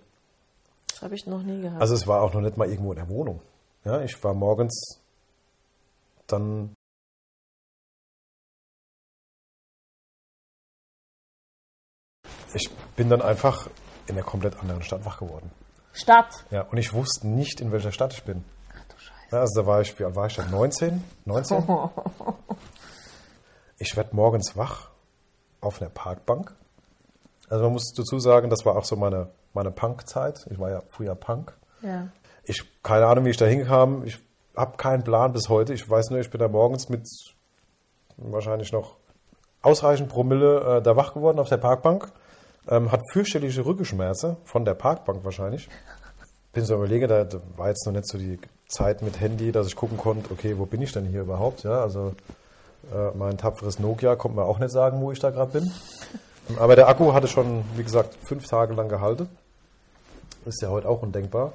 Das 0.90 1.02
habe 1.04 1.16
ich 1.16 1.26
noch 1.26 1.42
nie 1.42 1.62
gehabt. 1.62 1.82
also 1.82 1.94
es 1.96 2.06
war 2.06 2.22
auch 2.22 2.34
noch 2.34 2.42
nicht 2.42 2.58
mal 2.58 2.68
irgendwo 2.70 2.92
in 2.92 2.98
der 2.98 3.08
Wohnung. 3.10 3.40
Ja, 3.86 4.02
ich 4.02 4.22
war 4.24 4.34
morgens 4.34 5.00
dann 6.28 6.74
ich 12.54 12.70
bin 12.96 13.10
dann 13.10 13.22
einfach 13.22 13.68
in 14.08 14.16
einer 14.16 14.24
komplett 14.24 14.60
anderen 14.60 14.84
Stadt 14.84 15.06
wach 15.06 15.20
geworden. 15.20 15.52
Stadt. 15.92 16.46
Ja, 16.52 16.62
und 16.62 16.78
ich 16.78 16.94
wusste 16.94 17.28
nicht, 17.28 17.62
in 17.62 17.72
welcher 17.72 17.92
Stadt 17.92 18.14
ich 18.14 18.24
bin. 18.24 18.44
Ach 18.70 18.86
du 18.86 18.98
Scheiße. 18.98 19.36
Ja, 19.36 19.40
also 19.42 19.62
da 19.62 19.68
war 19.68 19.82
ich, 19.82 19.98
wie 20.00 20.06
alt 20.06 20.16
war 20.16 20.28
ich 20.28 20.36
da? 20.36 20.46
19? 20.46 21.04
19? 21.26 21.64
Ich 23.80 23.98
werde 23.98 24.16
morgens 24.16 24.56
wach 24.56 24.92
auf 25.60 25.82
einer 25.82 25.90
Parkbank. 25.90 26.56
Also 27.50 27.66
man 27.66 27.74
muss 27.74 27.92
dazu 27.94 28.18
sagen, 28.18 28.50
das 28.50 28.66
war 28.66 28.78
auch 28.78 28.86
so 28.86 28.96
meine, 28.96 29.32
meine 29.54 29.72
Punk-Zeit. 29.72 30.48
Ich 30.50 30.58
war 30.58 30.70
ja 30.70 30.84
früher 30.90 31.16
Punk. 31.16 31.58
Ja. 31.82 32.08
Ich 32.46 32.64
keine 32.82 33.08
Ahnung, 33.08 33.26
wie 33.26 33.32
ich 33.32 33.38
da 33.38 33.46
hinkam. 33.46 34.06
Ich 34.06 34.20
habe 34.56 34.78
keinen 34.78 35.04
Plan 35.04 35.34
bis 35.34 35.50
heute. 35.50 35.74
Ich 35.74 35.90
weiß 35.90 36.12
nur, 36.12 36.22
ich 36.22 36.30
bin 36.30 36.40
da 36.40 36.48
morgens 36.48 36.88
mit 36.88 37.06
wahrscheinlich 38.16 38.72
noch 38.72 38.96
ausreichend 39.62 40.08
Promille 40.08 40.78
äh, 40.78 40.82
da 40.82 40.96
wach 40.96 41.14
geworden 41.14 41.40
auf 41.40 41.50
der 41.50 41.58
Parkbank. 41.58 42.10
Ähm, 42.70 42.92
hat 42.92 43.02
fürchterliche 43.12 43.66
Rückenschmerzen 43.66 44.38
von 44.46 44.66
der 44.66 44.74
Parkbank 44.74 45.24
wahrscheinlich. 45.24 45.70
Bin 46.54 46.64
so 46.66 46.76
überlege, 46.76 47.08
da, 47.08 47.28
war 47.58 47.70
jetzt 47.70 47.86
noch 47.86 47.94
nicht 47.94 48.08
so 48.08 48.18
die 48.18 48.40
Zeit 48.68 49.02
mit 49.02 49.20
Handy, 49.20 49.52
dass 49.52 49.68
ich 49.68 49.76
gucken 49.76 49.98
konnte, 49.98 50.32
okay, 50.32 50.58
wo 50.58 50.66
bin 50.66 50.82
ich 50.82 50.92
denn 50.92 51.06
hier 51.06 51.22
überhaupt? 51.22 51.64
Ja, 51.64 51.82
also 51.82 52.14
äh, 52.94 53.16
mein 53.16 53.38
tapferes 53.38 53.80
Nokia 53.80 54.16
konnte 54.16 54.38
mir 54.38 54.46
auch 54.46 54.60
nicht 54.60 54.72
sagen, 54.72 55.02
wo 55.02 55.12
ich 55.12 55.20
da 55.20 55.30
gerade 55.30 55.52
bin. 55.52 55.72
Aber 56.58 56.76
der 56.76 56.88
Akku 56.88 57.14
hatte 57.14 57.28
schon, 57.28 57.64
wie 57.76 57.84
gesagt, 57.84 58.18
fünf 58.28 58.48
Tage 58.48 58.74
lang 58.74 58.90
gehalten. 58.90 59.30
Ist 60.46 60.62
ja 60.62 60.70
heute 60.70 60.90
auch 60.90 61.02
undenkbar. 61.02 61.54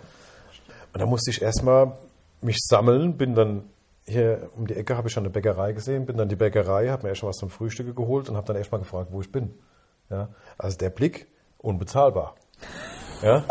Und 0.93 1.01
da 1.01 1.07
musste 1.07 1.31
ich 1.31 1.43
erstmal 1.43 1.93
mich 2.41 2.59
sammeln, 2.61 3.17
bin 3.17 3.35
dann 3.35 3.65
hier 4.07 4.49
um 4.57 4.67
die 4.67 4.75
Ecke, 4.75 4.97
habe 4.97 5.09
ich 5.09 5.15
schon 5.15 5.25
eine 5.25 5.31
Bäckerei 5.31 5.73
gesehen, 5.73 6.07
bin 6.07 6.17
dann 6.17 6.29
die 6.29 6.37
Bäckerei, 6.37 6.89
habe 6.89 7.03
mir 7.03 7.11
erst 7.11 7.23
mal 7.23 7.29
was 7.29 7.37
zum 7.37 7.51
Frühstück 7.51 7.95
geholt 7.95 8.31
und 8.31 8.37
habe 8.37 8.47
dann 8.47 8.57
erst 8.57 8.73
mal 8.73 8.79
gefragt, 8.79 9.09
wo 9.13 9.21
ich 9.21 9.31
bin. 9.31 9.55
Ja, 10.11 10.29
also 10.57 10.77
der 10.79 10.91
Blick, 10.91 11.27
unbezahlbar. 11.59 12.35
Ja, 13.23 13.45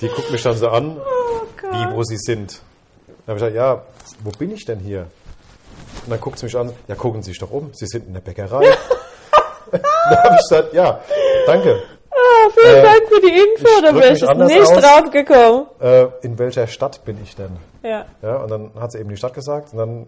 die 0.00 0.08
guckt 0.08 0.30
mich 0.30 0.42
dann 0.42 0.56
so 0.56 0.68
an, 0.68 0.96
wie, 0.96 1.94
wo 1.94 2.02
sie 2.02 2.16
sind. 2.18 2.60
Dann 3.26 3.36
habe 3.36 3.46
ich 3.46 3.54
gesagt, 3.54 3.54
ja, 3.54 3.82
wo 4.24 4.30
bin 4.30 4.50
ich 4.52 4.64
denn 4.64 4.78
hier? 4.80 5.06
Und 6.04 6.10
dann 6.10 6.20
guckt 6.20 6.38
sie 6.38 6.46
mich 6.46 6.56
an, 6.56 6.72
ja, 6.88 6.94
gucken 6.94 7.22
Sie 7.22 7.30
sich 7.30 7.38
doch 7.40 7.50
um, 7.50 7.70
Sie 7.74 7.86
sind 7.86 8.06
in 8.06 8.14
der 8.14 8.20
Bäckerei. 8.20 8.64
dann 9.72 10.18
habe 10.22 10.34
ich 10.36 10.48
gesagt, 10.48 10.72
ja, 10.74 11.00
danke. 11.46 11.82
Ah, 12.10 12.50
vielen 12.54 12.76
Äh, 12.76 12.82
Dank 12.82 13.02
für 13.08 13.20
die 13.20 13.32
Info, 13.38 13.80
da 13.82 13.94
wäre 13.94 14.12
ich 14.12 14.22
nicht 14.22 14.62
aus. 14.62 14.82
drauf 14.82 15.10
gekommen. 15.10 15.66
Äh, 15.80 16.06
in 16.24 16.38
welcher 16.38 16.66
Stadt 16.68 17.04
bin 17.04 17.20
ich 17.22 17.34
denn? 17.34 17.56
Ja. 17.82 18.06
Ja, 18.22 18.36
und 18.36 18.50
dann 18.50 18.70
hat 18.78 18.92
sie 18.92 18.98
eben 19.00 19.08
die 19.10 19.16
Stadt 19.16 19.34
gesagt 19.34 19.72
und 19.72 19.78
dann 19.78 20.06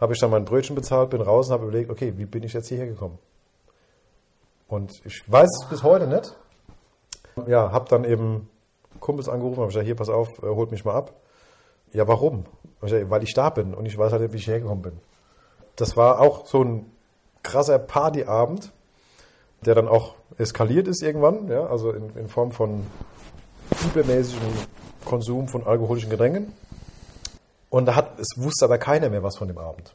habe 0.00 0.12
ich 0.14 0.20
dann 0.20 0.30
mein 0.30 0.44
Brötchen 0.44 0.74
bezahlt, 0.74 1.10
bin 1.10 1.20
raus 1.20 1.48
und 1.48 1.52
habe 1.54 1.64
überlegt, 1.66 1.90
okay, 1.90 2.14
wie 2.16 2.24
bin 2.26 2.42
ich 2.42 2.52
jetzt 2.54 2.68
hierher 2.68 2.86
gekommen? 2.86 3.18
Und 4.68 4.92
ich 5.04 5.30
weiß 5.30 5.48
es 5.62 5.68
bis 5.68 5.82
heute 5.82 6.06
nicht. 6.06 6.36
Ja, 7.46 7.70
habe 7.70 7.88
dann 7.88 8.04
eben 8.04 8.48
Kumpels 9.00 9.28
angerufen, 9.28 9.58
habe 9.58 9.68
gesagt, 9.68 9.86
hier, 9.86 9.94
pass 9.94 10.08
auf, 10.08 10.42
äh, 10.42 10.46
holt 10.46 10.70
mich 10.70 10.84
mal 10.84 10.94
ab. 10.94 11.12
Ja, 11.92 12.08
warum? 12.08 12.46
Hab 12.82 12.90
Weil 13.10 13.22
ich 13.22 13.34
da 13.34 13.50
bin 13.50 13.74
und 13.74 13.86
ich 13.86 13.96
weiß 13.96 14.12
halt 14.12 14.22
nicht, 14.22 14.32
wie 14.32 14.38
ich 14.38 14.46
hergekommen 14.46 14.82
bin. 14.82 15.00
Das 15.76 15.96
war 15.96 16.20
auch 16.20 16.46
so 16.46 16.62
ein 16.62 16.90
krasser 17.42 17.78
Partyabend, 17.78 18.72
der 19.64 19.74
dann 19.74 19.88
auch 19.88 20.14
eskaliert 20.38 20.88
ist 20.88 21.02
irgendwann, 21.02 21.48
ja, 21.48 21.66
also 21.66 21.92
in, 21.92 22.10
in 22.16 22.28
Form 22.28 22.52
von 22.52 22.86
übermäßigem 23.84 24.48
Konsum 25.04 25.48
von 25.48 25.66
alkoholischen 25.66 26.10
Getränken. 26.10 26.52
Und 27.70 27.86
da 27.86 27.94
hat, 27.94 28.18
es 28.18 28.28
wusste 28.36 28.64
aber 28.64 28.78
keiner 28.78 29.10
mehr 29.10 29.22
was 29.22 29.36
von 29.36 29.48
dem 29.48 29.58
Abend. 29.58 29.94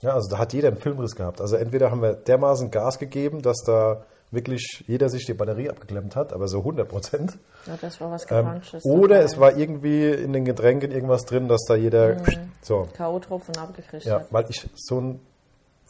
Ja, 0.00 0.14
also 0.14 0.28
da 0.30 0.38
hat 0.38 0.52
jeder 0.52 0.68
einen 0.68 0.78
Filmriss 0.78 1.14
gehabt. 1.16 1.40
Also 1.40 1.56
entweder 1.56 1.90
haben 1.90 2.02
wir 2.02 2.12
dermaßen 2.14 2.70
Gas 2.70 2.98
gegeben, 2.98 3.42
dass 3.42 3.58
da 3.66 4.04
wirklich 4.30 4.84
jeder 4.86 5.08
sich 5.08 5.24
die 5.24 5.32
Batterie 5.34 5.70
abgeklemmt 5.70 6.14
hat, 6.14 6.32
aber 6.34 6.48
so 6.48 6.58
100 6.58 6.86
Prozent. 6.88 7.38
ja, 7.66 7.76
das 7.80 8.00
war 8.00 8.10
was 8.10 8.22
Ähm, 8.30 8.44
Gepanschtes. 8.44 8.84
oder 8.84 9.20
es 9.24 9.38
war 9.40 9.56
irgendwie 9.56 10.06
in 10.10 10.32
den 10.34 10.44
Getränken 10.44 10.90
irgendwas 10.92 11.24
drin, 11.24 11.48
dass 11.48 11.64
da 11.66 11.74
jeder 11.74 12.16
so. 12.60 12.86
K.O.-Tropfen 12.94 13.56
abgekriegt 13.58 14.04
Ja, 14.04 14.20
hat. 14.20 14.32
weil 14.32 14.44
ich 14.50 14.68
so, 14.76 15.00
ein, 15.00 15.20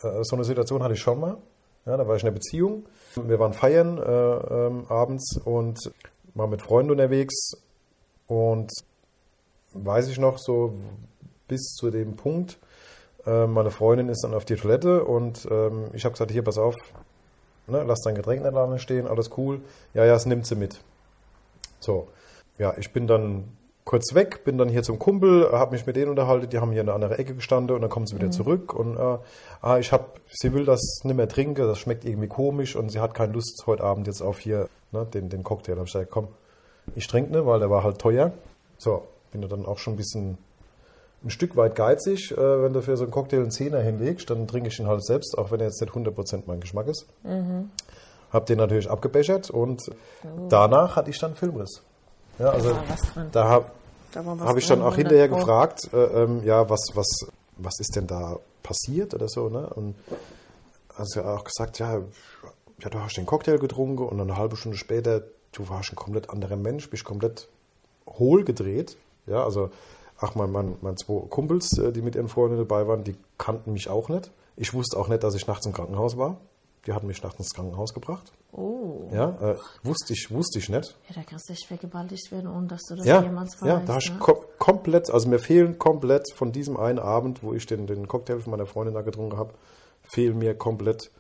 äh, 0.03 0.23
so 0.23 0.37
eine 0.37 0.45
Situation 0.45 0.83
hatte 0.85 0.95
ich 0.95 1.01
schon 1.01 1.19
mal. 1.21 1.37
Ja, 1.85 1.97
da 1.97 2.07
war 2.07 2.15
ich 2.17 2.23
in 2.23 2.29
einer 2.29 2.35
Beziehung. 2.37 2.85
Wir 3.17 3.39
waren 3.41 3.53
feiern 3.53 3.99
äh, 3.99 4.03
ähm, 4.67 4.85
abends 4.89 5.37
und 5.45 5.79
waren 6.35 6.51
mit 6.51 6.63
Freunden 6.63 6.93
unterwegs. 6.93 7.35
Und 8.29 8.71
weiß 9.73 10.09
ich 10.09 10.19
noch, 10.19 10.39
so 10.39 10.75
bis 11.49 11.73
zu 11.75 11.91
dem 11.91 12.15
Punkt, 12.17 12.53
äh, 12.53 12.57
meine 13.47 13.71
Freundin 13.71 14.09
ist 14.09 14.23
dann 14.25 14.35
auf 14.35 14.45
die 14.45 14.57
Toilette 14.57 15.05
und 15.05 15.47
ähm, 15.51 15.87
ich 15.93 16.05
habe 16.05 16.13
gesagt, 16.13 16.31
hier, 16.31 16.43
pass 16.43 16.59
auf, 16.59 16.75
ne, 17.67 17.85
lass 17.87 18.01
dein 18.01 18.15
Getränk 18.15 18.43
nicht 18.43 18.55
da 18.55 18.79
stehen, 18.79 19.07
alles 19.07 19.31
cool. 19.37 19.61
Ja, 19.95 20.05
ja, 20.05 20.15
es 20.15 20.27
nimmt 20.27 20.47
sie 20.47 20.57
mit. 20.57 20.81
So, 21.81 22.09
ja, 22.59 22.75
ich 22.79 22.93
bin 22.93 23.07
dann 23.07 23.45
kurz 23.85 24.15
weg, 24.15 24.45
bin 24.45 24.59
dann 24.59 24.69
hier 24.69 24.83
zum 24.83 24.99
Kumpel, 24.99 25.51
habe 25.51 25.73
mich 25.73 25.87
mit 25.87 25.97
denen 25.97 26.11
unterhalten, 26.11 26.51
die 26.51 26.59
haben 26.59 26.73
hier 26.73 26.83
in 26.83 26.89
eine 26.89 26.95
andere 26.95 27.19
Ecke 27.19 27.35
gestanden 27.35 27.75
und 27.75 27.81
dann 27.81 27.91
kommen 27.91 28.07
sie 28.07 28.17
wieder 28.17 28.31
zurück 28.31 28.75
und 28.75 28.97
äh, 28.97 29.19
ah, 29.63 29.79
ich 29.79 29.93
habe, 29.93 30.05
sie 30.31 30.53
will 30.53 30.67
das 30.67 31.01
nicht 31.05 31.17
mehr 31.17 31.29
trinken, 31.29 31.67
das 31.67 31.79
schmeckt 31.79 32.05
irgendwie 32.05 32.29
komisch 32.29 32.77
und 32.77 32.91
sie 32.91 33.01
hat 33.01 33.15
keine 33.15 33.33
Lust 33.33 33.63
heute 33.67 33.85
Abend 33.85 34.07
jetzt 34.07 34.21
auf 34.21 34.41
hier 34.41 34.69
ne, 34.93 35.07
den, 35.07 35.31
den 35.31 35.43
Cocktail. 35.43 35.73
Da 35.73 35.79
habe 35.79 35.87
ich 35.87 35.93
gesagt, 35.93 36.11
komm, 36.11 36.29
ich 36.95 37.07
trinke 37.07 37.33
nicht, 37.33 37.47
weil 37.47 37.61
der 37.61 37.71
war 37.71 37.83
halt 37.83 37.99
teuer. 37.99 38.33
So, 38.77 39.05
bin 39.31 39.41
dann 39.41 39.67
auch 39.67 39.79
schon 39.79 39.95
ein 39.95 39.97
bisschen 39.97 40.39
ein 41.25 41.31
Stück 41.31 41.57
weit 41.57 41.75
geizig, 41.75 42.31
äh, 42.33 42.63
wenn 42.63 42.73
du 42.73 42.81
für 42.83 42.97
so 42.97 43.05
einen 43.05 43.11
Cocktail 43.11 43.39
einen 43.39 43.51
Zehner 43.51 43.81
hinlegst, 43.81 44.31
dann 44.31 44.47
trinke 44.47 44.69
ich 44.69 44.79
ihn 44.79 44.87
halt 44.87 45.05
selbst, 45.05 45.37
auch 45.37 45.51
wenn 45.51 45.61
er 45.61 45.67
jetzt 45.67 45.81
nicht 45.81 45.93
100% 45.93 46.45
mein 46.47 46.61
Geschmack 46.61 46.87
ist. 46.87 47.07
Hab 48.33 48.47
den 48.47 48.59
natürlich 48.59 48.91
abgebechert 48.91 49.51
und 49.51 49.91
danach 50.49 50.97
hatte 50.97 51.11
ich 51.11 51.19
dann 51.19 51.35
Filmriss. 51.35 51.83
Ja, 52.39 52.51
also 52.51 52.77
Da 53.33 53.49
habe 53.49 53.71
hab 54.15 54.57
ich 54.57 54.67
dann 54.67 54.81
auch 54.81 54.93
100 54.93 54.97
hinterher 54.97 55.29
Pro. 55.29 55.37
gefragt, 55.37 55.89
äh, 55.93 56.23
ähm, 56.23 56.45
ja, 56.45 56.69
was, 56.71 56.81
was, 56.95 57.27
was 57.57 57.81
ist 57.81 57.97
denn 57.97 58.07
da 58.07 58.39
passiert 58.63 59.15
oder 59.15 59.29
so, 59.29 59.49
ne? 59.49 59.67
Und 59.75 59.95
also 60.97 61.23
auch 61.23 61.45
gesagt, 61.45 61.79
ja, 61.79 62.01
ja, 62.81 62.91
du 62.91 63.01
hast 63.01 63.17
den 63.17 63.27
Cocktail 63.27 63.59
getrunken 63.59 64.05
und 64.05 64.21
eine 64.21 64.37
halbe 64.37 64.57
Stunde 64.57 64.77
später, 64.77 65.23
du 65.53 65.69
warst 65.69 65.93
ein 65.93 65.97
komplett 65.97 66.31
anderer 66.31 66.57
Mensch, 66.57 66.89
bist 66.91 67.05
komplett 67.05 67.49
hohl 68.07 68.45
gedreht. 68.45 68.97
Ja, 69.27 69.45
also, 69.45 69.71
ach, 70.19 70.35
mein, 70.35 70.51
mein, 70.51 70.77
mein 70.81 70.97
zwei 70.97 71.27
Kumpels, 71.29 71.79
äh, 71.79 71.93
die 71.93 72.03
mit 72.03 72.15
ihren 72.15 72.29
Freunden 72.29 72.57
dabei 72.59 72.87
waren, 72.87 73.05
die 73.05 73.17
kannten 73.39 73.73
mich 73.73 73.89
auch 73.89 74.09
nicht. 74.09 74.31
Ich 74.57 74.75
wusste 74.75 74.99
auch 74.99 75.09
nicht, 75.09 75.23
dass 75.23 75.35
ich 75.35 75.47
nachts 75.47 75.67
im 75.67 75.73
Krankenhaus 75.73 76.17
war. 76.17 76.39
Die 76.87 76.93
hatten 76.93 77.07
mich 77.07 77.23
nachts 77.23 77.39
ins 77.39 77.53
Krankenhaus 77.55 77.93
gebracht. 77.93 78.33
Oh. 78.53 79.09
Ja, 79.13 79.31
äh, 79.41 79.57
wusste 79.83 80.15
ich, 80.15 80.31
wusste 80.31 80.59
ich 80.59 80.69
nicht. 80.69 80.97
Ja, 81.09 81.15
da 81.17 81.23
kannst 81.23 81.49
du 81.49 81.53
echt 81.53 81.67
vergewaltigt 81.67 82.31
werden, 82.33 82.51
ohne 82.51 82.67
dass 82.67 82.83
du 82.89 82.95
das 82.95 83.05
Ja, 83.05 83.23
jemals 83.23 83.61
weißt. 83.61 83.67
ja, 83.67 83.81
da 83.81 83.95
hast 83.97 84.09
du 84.09 84.13
ne? 84.15 84.19
kom 84.21 84.37
komplett, 84.59 85.11
also 85.11 85.29
mir 85.29 85.39
fehlen 85.39 85.79
komplett 85.79 86.33
von 86.35 86.53
diesem 86.53 86.77
einen 86.77 86.99
Abend, 86.99 87.43
wo 87.43 87.53
ich 87.53 87.67
den, 87.67 87.87
den 87.87 88.09
Cocktail 88.09 88.41
von 88.41 88.51
meiner 88.53 88.67
Freundin 88.67 88.95
da 88.95 89.03
getrunken 89.03 89.37
habe, 89.37 89.53
fehlen 90.03 90.39
mir 90.39 90.55
komplett, 90.57 91.11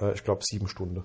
äh, 0.00 0.14
ich 0.14 0.24
glaube, 0.24 0.40
sieben 0.44 0.68
Stunden. 0.68 1.04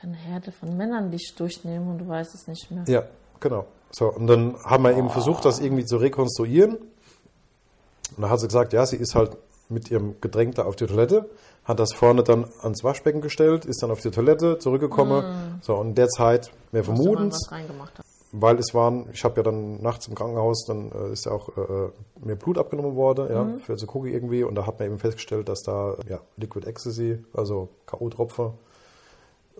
Keine 0.00 0.16
Herde 0.16 0.50
von 0.52 0.76
Männern 0.76 1.10
dich 1.10 1.34
durchnehmen 1.36 1.88
und 1.90 1.98
du 1.98 2.08
weißt 2.08 2.34
es 2.34 2.46
nicht 2.46 2.70
mehr. 2.70 2.84
Ja, 2.88 3.04
genau. 3.38 3.66
So, 3.90 4.06
und 4.06 4.26
dann 4.26 4.56
haben 4.64 4.84
wir 4.84 4.96
eben 4.96 5.10
versucht, 5.10 5.44
das 5.44 5.58
irgendwie 5.58 5.84
zu 5.84 5.96
rekonstruieren. 5.96 6.76
Und 6.76 8.22
da 8.22 8.30
hat 8.30 8.40
sie 8.40 8.46
gesagt, 8.46 8.72
ja, 8.72 8.86
sie 8.86 8.96
ist 8.96 9.14
halt 9.14 9.36
mit 9.68 9.90
ihrem 9.90 10.20
Getränk 10.20 10.56
da 10.56 10.64
auf 10.64 10.76
die 10.76 10.86
Toilette, 10.86 11.30
hat 11.64 11.78
das 11.78 11.92
vorne 11.92 12.24
dann 12.24 12.46
ans 12.62 12.82
Waschbecken 12.82 13.20
gestellt, 13.20 13.64
ist 13.64 13.82
dann 13.82 13.90
auf 13.90 14.00
die 14.00 14.10
Toilette 14.10 14.58
zurückgekommen. 14.58 15.60
So, 15.62 15.76
und 15.76 15.90
in 15.90 15.94
der 15.94 16.08
Zeit, 16.08 16.50
wir 16.72 16.82
vermuten 16.82 17.32
weil 18.32 18.58
es 18.58 18.74
waren, 18.74 19.08
ich 19.12 19.24
habe 19.24 19.36
ja 19.38 19.42
dann 19.42 19.82
nachts 19.82 20.06
im 20.06 20.14
Krankenhaus, 20.14 20.64
dann 20.66 20.92
äh, 20.92 21.12
ist 21.12 21.26
ja 21.26 21.32
auch 21.32 21.48
äh, 21.56 21.90
mir 22.24 22.36
Blut 22.36 22.58
abgenommen 22.58 22.94
worden, 22.94 23.28
ja, 23.30 23.58
für 23.58 23.76
zu 23.76 23.86
gucken 23.86 24.12
irgendwie, 24.12 24.44
und 24.44 24.54
da 24.54 24.66
hat 24.66 24.78
man 24.78 24.88
eben 24.88 24.98
festgestellt, 24.98 25.48
dass 25.48 25.62
da 25.62 25.96
ja, 26.08 26.20
Liquid 26.36 26.66
Ecstasy, 26.66 27.24
also 27.32 27.68
K.O.-Tropfer, 27.86 28.52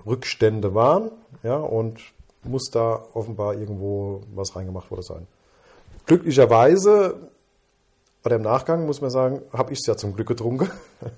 Rückstände 0.07 0.75
waren, 0.75 1.11
ja, 1.43 1.57
und 1.57 2.01
muss 2.43 2.71
da 2.71 3.03
offenbar 3.15 3.55
irgendwo 3.55 4.23
was 4.35 4.57
reingemacht 4.57 4.91
worden 4.91 5.03
sein. 5.03 5.27
Glücklicherweise, 6.07 7.31
oder 8.25 8.37
im 8.37 8.43
Nachgang 8.43 8.87
muss 8.87 9.01
man 9.01 9.11
sagen, 9.11 9.43
habe 9.53 9.73
ich 9.73 9.81
es 9.81 9.87
ja 9.87 9.97
zum 9.97 10.15
Glück 10.15 10.29
getrunken. 10.29 10.71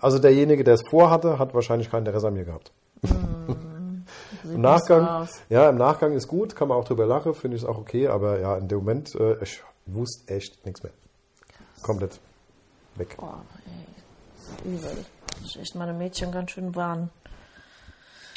Also 0.00 0.20
derjenige, 0.20 0.62
der 0.62 0.74
es 0.74 0.82
vorhatte, 0.88 1.40
hat 1.40 1.54
wahrscheinlich 1.54 1.90
kein 1.90 2.06
Interesse 2.06 2.28
an 2.28 2.34
mir 2.34 2.44
gehabt. 2.44 2.70
Sieht 3.02 3.16
Im 4.54 4.60
Nachgang, 4.60 5.28
ja, 5.48 5.68
im 5.68 5.76
Nachgang 5.76 6.12
ist 6.12 6.28
gut, 6.28 6.54
kann 6.54 6.68
man 6.68 6.78
auch 6.78 6.84
drüber 6.84 7.04
lachen, 7.04 7.34
finde 7.34 7.56
ich 7.56 7.64
es 7.64 7.68
auch 7.68 7.78
okay, 7.78 8.06
aber 8.06 8.38
ja, 8.38 8.56
in 8.56 8.68
dem 8.68 8.78
Moment, 8.78 9.16
äh, 9.16 9.42
ich 9.42 9.60
wusste 9.86 10.32
echt 10.32 10.64
nichts 10.64 10.84
mehr. 10.84 10.92
Komplett 11.82 12.20
weg. 12.94 13.16
Boah, 13.16 13.42
ey. 13.66 14.72
Übel. 14.72 15.04
Das 15.30 15.40
ist 15.46 15.56
echt 15.56 15.74
meine 15.74 15.92
Mädchen 15.92 16.32
ganz 16.32 16.52
schön 16.52 16.74
warnen. 16.74 17.10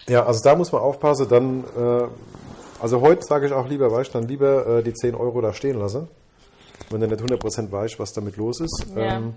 Ja, 0.08 0.26
also 0.26 0.42
da 0.44 0.56
muss 0.56 0.72
man 0.72 0.82
aufpassen, 0.82 1.28
dann, 1.30 1.64
äh, 1.78 2.08
also 2.82 3.02
heute 3.02 3.24
sage 3.24 3.48
ich 3.48 3.54
auch 3.54 3.68
lieber, 3.68 3.92
weißt 3.92 4.14
dann 4.16 4.28
lieber 4.28 4.80
äh, 4.80 4.84
die 4.84 4.94
10 4.94 5.16
Euro 5.16 5.42
da 5.42 5.54
stehen 5.54 5.80
lassen, 5.80 6.08
wenn 6.90 7.02
du 7.02 7.08
nicht 7.08 7.22
100% 7.22 7.72
weißt, 7.72 8.00
was 8.00 8.12
damit 8.14 8.38
los 8.38 8.60
ist. 8.60 8.86
Ja. 8.96 9.18
Ähm, 9.18 9.34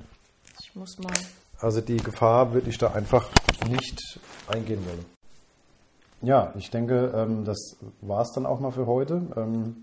Ich 0.60 0.74
muss 0.74 0.98
mal. 0.98 1.12
Also 1.60 1.80
die 1.80 1.96
Gefahr 1.98 2.52
würde 2.52 2.68
ich 2.70 2.78
da 2.78 2.92
einfach 2.92 3.28
nicht 3.68 4.18
eingehen 4.48 4.84
wollen. 4.86 5.04
Ja, 6.22 6.52
ich 6.56 6.70
denke, 6.70 7.12
ähm, 7.14 7.44
das 7.44 7.76
war 8.00 8.22
es 8.22 8.32
dann 8.32 8.46
auch 8.46 8.58
mal 8.60 8.72
für 8.72 8.86
heute. 8.86 9.22
Ähm, 9.36 9.76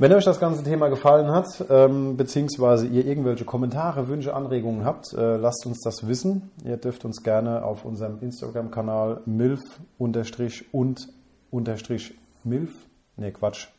Wenn 0.00 0.12
euch 0.12 0.24
das 0.24 0.38
ganze 0.38 0.62
Thema 0.62 0.86
gefallen 0.90 1.32
hat, 1.32 1.64
ähm, 1.68 2.16
beziehungsweise 2.16 2.86
ihr 2.86 3.04
irgendwelche 3.04 3.44
Kommentare, 3.44 4.06
Wünsche, 4.06 4.32
Anregungen 4.32 4.84
habt, 4.84 5.12
äh, 5.12 5.36
lasst 5.36 5.66
uns 5.66 5.80
das 5.82 6.06
wissen. 6.06 6.52
Ihr 6.64 6.76
dürft 6.76 7.04
uns 7.04 7.24
gerne 7.24 7.64
auf 7.64 7.84
unserem 7.84 8.20
Instagram-Kanal 8.20 9.22
milf 9.26 9.60
unterstrich 9.98 10.72
und 10.72 11.08
unterstrich 11.50 12.16
milf. 12.44 12.72
Nee, 13.16 13.32
Quatsch. 13.32 13.68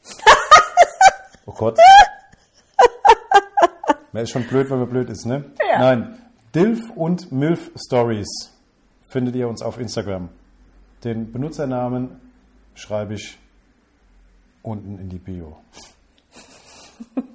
Oh 1.45 1.53
Gott. 1.57 1.79
Man 4.11 4.21
ist 4.21 4.29
schon 4.29 4.43
blöd, 4.43 4.69
wenn 4.69 4.77
man 4.77 4.89
blöd 4.89 5.09
ist, 5.09 5.25
ne? 5.25 5.45
Ja. 5.67 5.79
Nein. 5.79 6.19
Dilf 6.53 6.91
und 6.95 7.31
Milf 7.31 7.71
Stories 7.75 8.27
findet 9.07 9.35
ihr 9.35 9.47
uns 9.47 9.63
auf 9.63 9.79
Instagram. 9.79 10.29
Den 11.03 11.31
Benutzernamen 11.31 12.21
schreibe 12.75 13.15
ich 13.15 13.39
unten 14.61 14.99
in 14.99 15.09
die 15.09 15.17
Bio. 15.17 15.57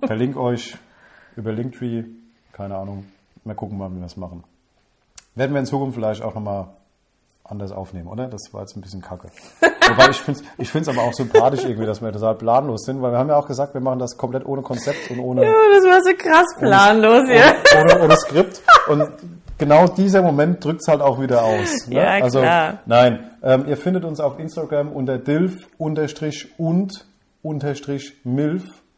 Verlinke 0.06 0.40
euch 0.40 0.76
über 1.36 1.52
Linktree, 1.52 2.04
keine 2.52 2.76
Ahnung. 2.76 3.04
Mal 3.44 3.54
gucken, 3.54 3.78
wann 3.78 3.94
wir 3.94 4.02
das 4.02 4.16
machen. 4.16 4.44
Werden 5.34 5.52
wir 5.52 5.60
in 5.60 5.66
Zukunft 5.66 5.96
vielleicht 5.96 6.22
auch 6.22 6.34
nochmal 6.34 6.68
anders 7.44 7.72
aufnehmen, 7.72 8.08
oder? 8.08 8.28
Das 8.28 8.52
war 8.52 8.62
jetzt 8.62 8.76
ein 8.76 8.80
bisschen 8.80 9.02
kacke. 9.02 9.28
Wobei 9.88 10.08
ich 10.10 10.20
finde 10.20 10.40
es 10.40 10.46
ich 10.56 10.70
find's 10.70 10.88
aber 10.88 11.02
auch 11.02 11.12
sympathisch 11.12 11.64
irgendwie, 11.64 11.84
dass 11.86 12.00
wir 12.00 12.10
total 12.10 12.36
planlos 12.36 12.84
sind, 12.84 13.02
weil 13.02 13.12
wir 13.12 13.18
haben 13.18 13.28
ja 13.28 13.36
auch 13.36 13.46
gesagt, 13.46 13.74
wir 13.74 13.82
machen 13.82 13.98
das 13.98 14.16
komplett 14.16 14.46
ohne 14.46 14.62
Konzept 14.62 15.10
und 15.10 15.18
ohne, 15.18 15.44
Ja, 15.44 15.52
das 15.74 15.84
war 15.84 16.00
so 16.02 16.14
krass 16.16 16.46
planlos, 16.58 17.28
ja. 17.28 17.54
ohne, 17.78 17.94
ohne, 17.94 18.04
ohne 18.04 18.16
Skript. 18.16 18.62
Und 18.88 19.08
genau 19.58 19.86
dieser 19.88 20.22
Moment 20.22 20.64
drückt 20.64 20.80
es 20.80 20.88
halt 20.88 21.02
auch 21.02 21.20
wieder 21.20 21.42
aus. 21.42 21.86
Ne? 21.86 21.96
Ja, 21.96 22.04
also, 22.22 22.40
klar. 22.40 22.78
Nein, 22.86 23.30
ähm, 23.42 23.66
ihr 23.68 23.76
findet 23.76 24.04
uns 24.04 24.20
auf 24.20 24.38
Instagram 24.38 24.90
unter 24.92 25.18
dilf 25.18 25.68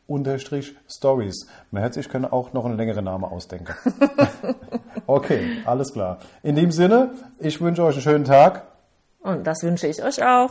unterstrich 0.07 0.77
stories. 0.89 1.47
Man 1.71 1.83
hätte 1.83 1.95
sich 1.95 2.09
können 2.09 2.25
auch 2.25 2.53
noch 2.53 2.65
einen 2.65 2.77
längeren 2.77 3.05
Namen 3.05 3.25
ausdenken. 3.25 3.75
okay, 5.07 5.59
alles 5.65 5.93
klar. 5.93 6.19
In 6.43 6.57
dem 6.57 6.71
Sinne, 6.71 7.13
ich 7.39 7.61
wünsche 7.61 7.83
euch 7.83 7.95
einen 7.95 8.03
schönen 8.03 8.25
Tag. 8.25 8.67
Und 9.21 9.47
das 9.47 9.63
wünsche 9.63 9.87
ich 9.87 10.03
euch 10.03 10.25
auch. 10.25 10.51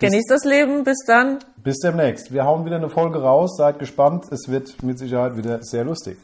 Genießt 0.00 0.30
das 0.30 0.44
Leben, 0.44 0.82
bis 0.82 0.98
dann. 1.06 1.38
Bis 1.56 1.78
demnächst. 1.78 2.32
Wir 2.32 2.44
hauen 2.44 2.64
wieder 2.64 2.76
eine 2.76 2.88
Folge 2.88 3.22
raus. 3.22 3.56
Seid 3.56 3.78
gespannt. 3.78 4.24
Es 4.32 4.48
wird 4.48 4.82
mit 4.82 4.98
Sicherheit 4.98 5.36
wieder 5.36 5.62
sehr 5.62 5.84
lustig. 5.84 6.18